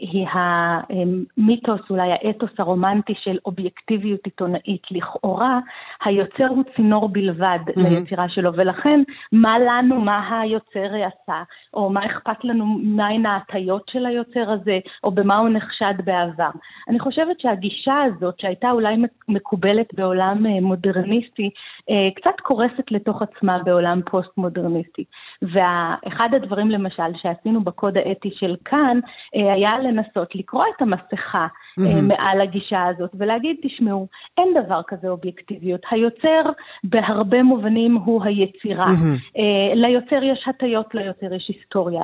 [0.00, 4.82] היא המיתוס, אולי האתוס הרומנטי של אובייקטיביות עיתונאית.
[4.90, 5.58] לכאורה,
[6.04, 7.90] היוצר הוא צינור בלבד mm-hmm.
[7.90, 9.02] ליצירה שלו, ולכן
[9.32, 11.42] מה לנו, מה היוצר עשה,
[11.74, 16.50] או מה אכפת לנו, מהן ההטיות של היוצר הזה, או במה הוא נחשד בעבר.
[16.88, 18.94] אני חושבת שהגישה הזאת, שהייתה אולי
[19.28, 21.50] מקובלת בעולם אה, מודרניסטי,
[21.90, 25.04] אה, קצת קורסת לתוך עצמה בעולם פוסט-מודרניסטי.
[25.42, 29.00] ואחד הדברים למשל שעשינו בקוד האתי של כאן,
[29.34, 31.46] היה לנסות לקרוא את המסכה
[31.78, 32.02] mm-hmm.
[32.02, 34.06] מעל הגישה הזאת ולהגיד, תשמעו,
[34.38, 35.80] אין דבר כזה אובייקטיביות.
[35.90, 36.42] היוצר
[36.84, 38.86] בהרבה מובנים הוא היצירה.
[38.86, 39.38] Mm-hmm.
[39.74, 42.02] ליוצר יש הטיות, ליוצר יש היסטוריה,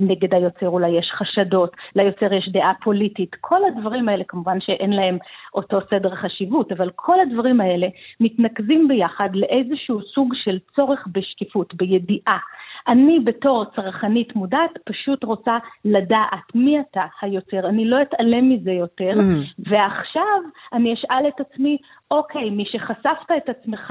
[0.00, 3.36] נגד היוצר אולי יש חשדות, ליוצר יש דעה פוליטית.
[3.40, 5.18] כל הדברים האלה, כמובן שאין להם
[5.54, 7.86] אותו סדר חשיבות, אבל כל הדברים האלה
[8.20, 12.38] מתנקזים ביחד לאיזשהו סוג של צורך בשקיפות, בידיעה.
[12.88, 19.12] אני בתור צרכנית מודעת פשוט רוצה לדעת מי אתה היוצר, אני לא אתעלם מזה יותר,
[19.12, 19.70] mm-hmm.
[19.70, 20.40] ועכשיו
[20.72, 21.78] אני אשאל את עצמי,
[22.10, 23.90] אוקיי, מי שחשפת את עצמך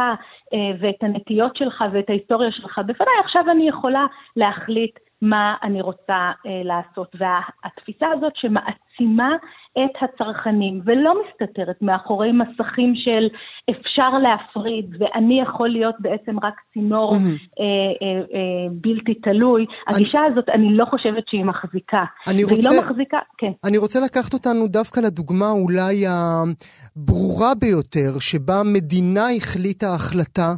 [0.53, 6.31] אה, ואת הנטיות שלך ואת ההיסטוריה שלך בפניי, עכשיו אני יכולה להחליט מה אני רוצה
[6.45, 7.15] אה, לעשות.
[7.15, 9.35] והתפיסה הזאת שמעצימה
[9.77, 13.27] את הצרכנים ולא מסתתרת מאחורי מסכים של
[13.69, 17.59] אפשר להפריד ואני יכול להיות בעצם רק צינור mm-hmm.
[17.59, 17.65] אה,
[18.01, 19.95] אה, אה, בלתי תלוי, אני...
[19.95, 22.03] הגישה הזאת אני לא חושבת שהיא מחזיקה.
[22.27, 23.51] אני רוצה, והיא לא מחזיקה, כן.
[23.63, 30.53] אני רוצה לקחת אותנו דווקא לדוגמה אולי הברורה ביותר שבה מדינה החליטה החלטה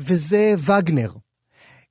[0.00, 1.10] וזה וגנר.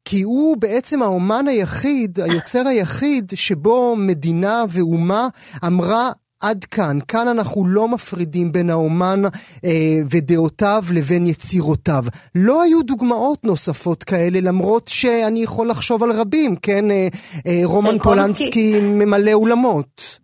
[0.05, 5.27] כי הוא בעצם האומן היחיד, היוצר היחיד, שבו מדינה ואומה
[5.67, 6.09] אמרה
[6.49, 9.21] עד כאן, כאן אנחנו לא מפרידים בין האומן
[9.65, 12.03] אה, ודעותיו לבין יצירותיו.
[12.35, 16.91] לא היו דוגמאות נוספות כאלה, למרות שאני יכול לחשוב על רבים, כן?
[16.91, 17.07] אה,
[17.47, 20.23] אה, רומן פולנסקי ממלא אולמות.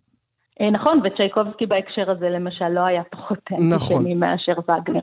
[0.60, 3.96] אה, נכון, וצ'ייקובסקי בהקשר הזה למשל לא היה פחות נכון.
[3.96, 5.00] אנטישמי מאשר וגנר.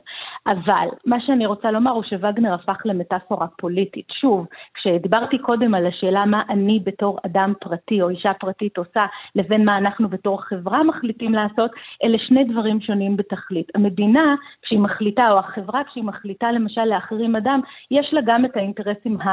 [0.48, 4.06] אבל מה שאני רוצה לומר הוא שווגנר הפך למטאפורה פוליטית.
[4.20, 9.64] שוב, כשדיברתי קודם על השאלה מה אני בתור אדם פרטי או אישה פרטית עושה, לבין
[9.64, 11.70] מה אנחנו בתור חברה מחליטים לעשות,
[12.04, 13.66] אלה שני דברים שונים בתכלית.
[13.74, 19.20] המדינה, כשהיא מחליטה, או החברה כשהיא מחליטה למשל להחרים אדם, יש לה גם את האינטרסים,
[19.20, 19.28] ה,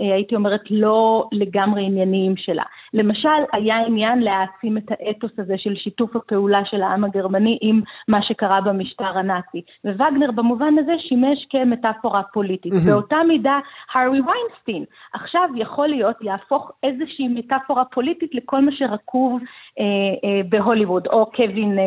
[0.00, 2.64] אה, הייתי אומרת, לא לגמרי ענייניים שלה.
[2.94, 8.22] למשל, היה עניין להעצים את האתוס הזה של שיתוף הפעולה של העם הגרמני עם מה
[8.22, 9.62] שקרה במשטר הנאצי.
[9.84, 12.72] ווגנר במובן הזה שימש כמטאפורה פוליטית.
[12.72, 12.90] Mm-hmm.
[12.90, 13.58] באותה מידה,
[13.94, 19.40] הארווי ויינסטין עכשיו יכול להיות, יהפוך איזושהי מטאפורה פוליטית לכל מה שרקוב
[19.78, 19.84] אה,
[20.24, 21.84] אה, בהוליווד, או קווין אה,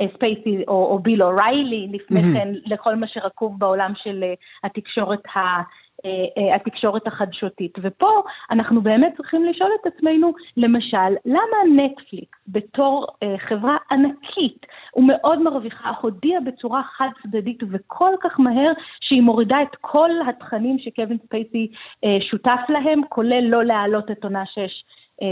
[0.00, 2.38] אה, ספייסי או, או ביל אוריילי לפני mm-hmm.
[2.38, 5.40] כן, לכל מה שרקוב בעולם של אה, התקשורת ה...
[6.04, 7.78] אה, אה, התקשורת החדשותית.
[7.82, 15.42] ופה אנחנו באמת צריכים לשאול את עצמנו, למשל, למה נטפליקס בתור אה, חברה ענקית ומאוד
[15.42, 21.70] מרוויחה, הודיעה בצורה חד צדדית וכל כך מהר שהיא מורידה את כל התכנים שקווין ספייסי
[22.30, 24.60] שותף להם, כולל לא להעלות את עונה 6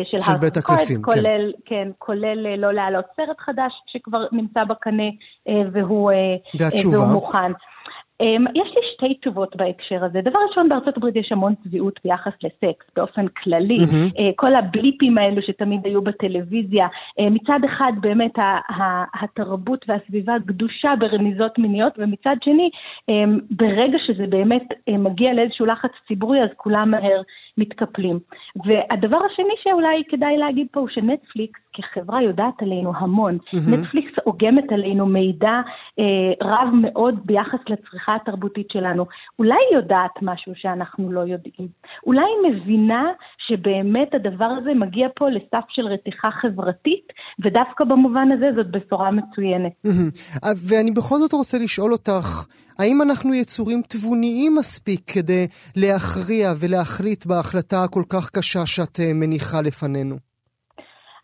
[0.05, 1.03] של, של בית הקלפים, כן.
[1.03, 1.89] כולל, כן.
[1.99, 5.09] כולל לא להעלות סרט חדש שכבר נמצא בקנה
[5.73, 6.13] והוא,
[6.93, 7.53] והוא מוכן.
[8.21, 10.21] אמ, יש לי שתי תשובות בהקשר הזה.
[10.21, 13.77] דבר ראשון, בארצות הברית יש המון צביעות ביחס לסקס באופן כללי.
[13.77, 14.23] Mm-hmm.
[14.37, 16.87] כל הבליפים האלו שתמיד היו בטלוויזיה,
[17.21, 18.35] אה, מצד אחד באמת
[19.23, 22.71] התרבות והסביבה גדושה ברמיזות מיניות, ומצד שני,
[23.09, 27.23] אמ, ברגע שזה באמת אה, מגיע לאיזשהו לחץ ציבורי, אז כולם מהר
[27.61, 28.19] מתקפלים.
[28.65, 33.39] והדבר השני שאולי כדאי להגיד פה הוא שנטפליקס כחברה יודעת עלינו המון.
[33.39, 33.71] Mm-hmm.
[33.71, 35.61] נטפליקס אוגמת עלינו מידע
[35.99, 36.05] אה,
[36.43, 39.07] רב מאוד ביחס לצריכה התרבותית שלנו.
[39.39, 41.69] אולי היא יודעת משהו שאנחנו לא יודעים.
[42.07, 43.05] אולי היא מבינה
[43.47, 47.07] שבאמת הדבר הזה מגיע פה לסף של רתיחה חברתית,
[47.45, 49.73] ודווקא במובן הזה זאת בשורה מצוינת.
[49.87, 50.47] Mm-hmm.
[50.69, 52.47] ואני בכל זאת רוצה לשאול אותך,
[52.81, 59.61] האם אנחנו יצורים תבוניים מספיק כדי להכריע ולהחליט בהחלטה הכל כך קשה שאת אה, מניחה
[59.61, 60.30] לפנינו?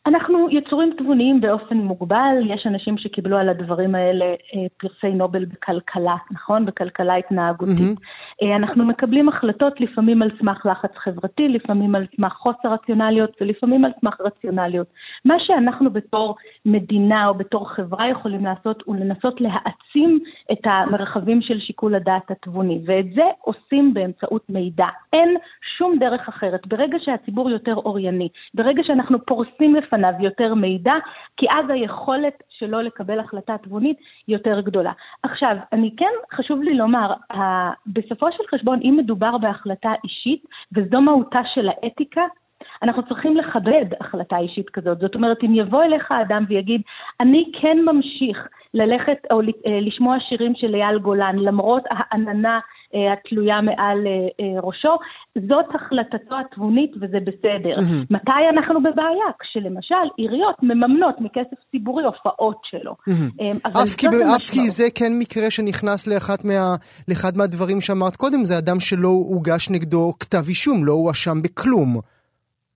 [0.06, 6.16] אנחנו יצורים תבוניים באופן מוגבל, יש אנשים שקיבלו על הדברים האלה אה, פרסי נובל בכלכלה,
[6.30, 6.66] נכון?
[6.66, 7.98] בכלכלה התנהגותית.
[7.98, 8.56] Mm-hmm.
[8.56, 13.90] אנחנו מקבלים החלטות לפעמים על סמך לחץ חברתי, לפעמים על סמך חוסר רציונליות ולפעמים על
[14.00, 14.86] סמך רציונליות.
[15.24, 16.36] מה שאנחנו בתור
[16.66, 20.18] מדינה או בתור חברה יכולים לעשות הוא לנסות להעצים
[20.52, 24.86] את המרחבים של שיקול הדעת התבוני, ואת זה עושים באמצעות מידע.
[25.12, 25.36] אין
[25.78, 26.66] שום דרך אחרת.
[26.66, 30.94] ברגע שהציבור יותר אורייני, ברגע שאנחנו פורסים לפניו בפניו יותר מידע,
[31.36, 33.96] כי אז היכולת שלו לקבל החלטה תבונית
[34.28, 34.92] יותר גדולה.
[35.22, 37.12] עכשיו, אני כן, חשוב לי לומר,
[37.86, 42.22] בסופו של חשבון, אם מדובר בהחלטה אישית, וזו מהותה של האתיקה,
[42.82, 44.98] אנחנו צריכים לכבד החלטה אישית כזאת.
[44.98, 46.80] זאת אומרת, אם יבוא אליך אדם ויגיד,
[47.20, 52.60] אני כן ממשיך ללכת או לשמוע שירים של אייל גולן, למרות העננה
[53.12, 54.10] התלויה מעל אה,
[54.40, 54.98] אה, ראשו,
[55.48, 57.76] זאת החלטתו התבונית וזה בסדר.
[57.76, 58.06] Mm-hmm.
[58.10, 59.28] מתי אנחנו בבעיה?
[59.40, 62.92] כשלמשל עיריות מממנות מכסף ציבורי הופעות שלו.
[63.08, 63.68] Mm-hmm.
[63.82, 64.06] אף, כי,
[64.36, 66.74] אף כי זה כן מקרה שנכנס לאחד, מה,
[67.08, 72.00] לאחד מהדברים שאמרת קודם, זה אדם שלא הוגש נגדו כתב אישום, לא הואשם בכלום.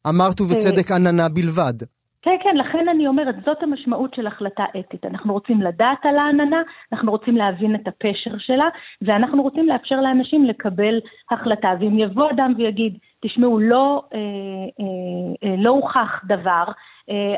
[0.09, 1.75] אמרת ובצדק עננה בלבד.
[2.23, 5.05] כן, כן, לכן אני אומרת, זאת המשמעות של החלטה אתית.
[5.07, 6.63] אנחנו רוצים לדעת על העננה,
[6.93, 8.69] אנחנו רוצים להבין את הפשר שלה,
[9.03, 11.01] ואנחנו רוצים לאפשר לאנשים לקבל
[11.31, 11.69] החלטה.
[11.81, 16.65] ואם יבוא אדם ויגיד, תשמעו, לא, אה, אה, אה, לא הוכח דבר,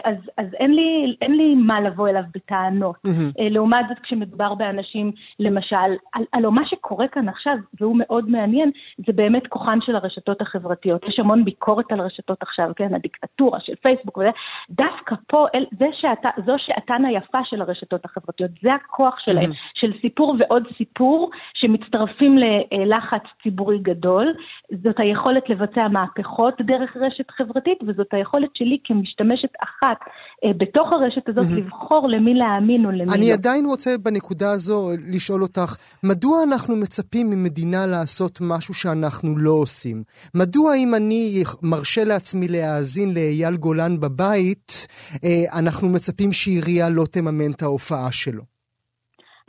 [0.04, 2.96] אז, אז אין, לי, אין לי מה לבוא אליו בטענות.
[3.06, 3.42] Mm-hmm.
[3.50, 5.76] לעומת זאת, כשמדובר באנשים, למשל,
[6.12, 8.70] על, על מה שקורה כאן עכשיו, והוא מאוד מעניין,
[9.06, 11.04] זה באמת כוחן של הרשתות החברתיות.
[11.08, 14.30] יש המון ביקורת על רשתות עכשיו, כן, הדיקטטורה של פייסבוק וזה.
[14.70, 19.80] דווקא פה, אל, זה שעתה, זו שעתן היפה של הרשתות החברתיות, זה הכוח שלהם, mm-hmm.
[19.80, 22.38] של סיפור ועוד סיפור, שמצטרפים
[22.72, 24.34] ללחץ ציבורי גדול.
[24.82, 29.96] זאת היכולת לבצע מהפכות דרך רשת חברתית, וזאת היכולת שלי כמשתמשת אחת
[30.44, 31.56] אה, בתוך הרשת הזאת mm-hmm.
[31.56, 33.14] לבחור למי להאמין או למי לא.
[33.14, 39.50] אני עדיין רוצה בנקודה הזו לשאול אותך, מדוע אנחנו מצפים ממדינה לעשות משהו שאנחנו לא
[39.50, 40.02] עושים?
[40.34, 44.86] מדוע אם אני מרשה לעצמי להאזין לאייל גולן בבית,
[45.24, 48.51] אה, אנחנו מצפים שעירייה לא תממן את ההופעה שלו?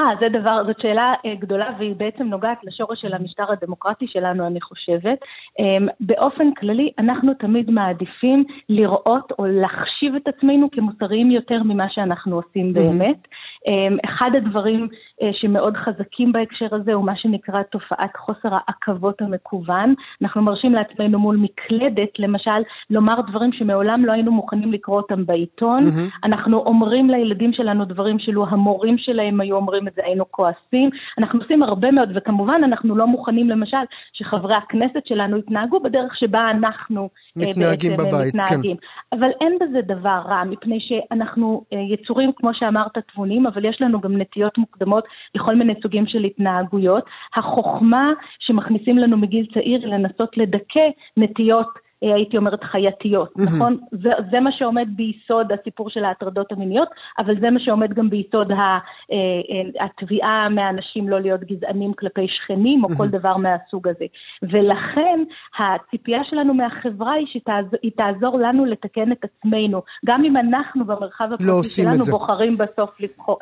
[0.02, 4.48] אה, זה דבר, זאת שאלה אה, גדולה והיא בעצם נוגעת לשורש של המשטר הדמוקרטי שלנו,
[4.48, 5.20] אני חושבת.
[5.60, 12.36] אה, באופן כללי, אנחנו תמיד מעדיפים לראות או להחשיב את עצמנו כמוסריים יותר ממה שאנחנו
[12.36, 13.28] עושים באמת.
[13.68, 14.88] אה, אחד הדברים
[15.22, 19.94] אה, שמאוד חזקים בהקשר הזה הוא מה שנקרא תופעת חוסר העכבות המקוון.
[20.22, 25.80] אנחנו מרשים לעצמנו מול מקלדת, למשל, לומר דברים שמעולם לא היינו מוכנים לקרוא אותם בעיתון.
[25.84, 26.18] Mm-hmm.
[26.24, 30.90] אנחנו אומרים לילדים שלנו דברים שלו המורים שלהם היו אומרים את זה, היינו כועסים.
[31.18, 33.78] אנחנו עושים הרבה מאוד, וכמובן אנחנו לא מוכנים למשל
[34.14, 38.78] שחברי הכנסת שלנו יתנהגו בדרך שבה אנחנו אה, מתנהגים בעצם בבית, מתנהגים.
[38.78, 39.18] כן.
[39.18, 44.18] אבל אין בזה דבר רע, מפני שאנחנו יצורים, כמו שאמרת, תבונים, אבל יש לנו גם
[44.18, 45.04] נטיות מוקדמות
[45.36, 47.04] לכל מיני סוגים של התנהגויות.
[47.36, 51.83] החוכמה שמכניסים לנו מגיל צעיר היא לנסות לדכא נטיות
[52.16, 53.44] הייתי אומרת חייתיות, mm-hmm.
[53.44, 53.78] נכון?
[53.92, 56.88] זה, זה מה שעומד ביסוד הסיפור של ההטרדות המיניות,
[57.20, 62.84] אבל זה מה שעומד גם ביסוד אה, אה, התביעה מהאנשים לא להיות גזענים כלפי שכנים
[62.84, 62.98] או mm-hmm.
[62.98, 64.06] כל דבר מהסוג הזה.
[64.44, 65.20] ולכן
[65.60, 71.44] הציפייה שלנו מהחברה היא שהיא תעזור לנו לתקן את עצמנו, גם אם אנחנו במרחב הפרטי
[71.44, 73.38] לא שלנו בוחרים בסוף לפעול,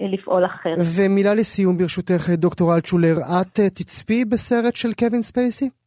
[0.00, 0.78] לפעול אחרת.
[0.96, 5.81] ומילה לסיום ברשותך, דוקטור אלטשולר, את תצפי בסרט של קווין ספייסי?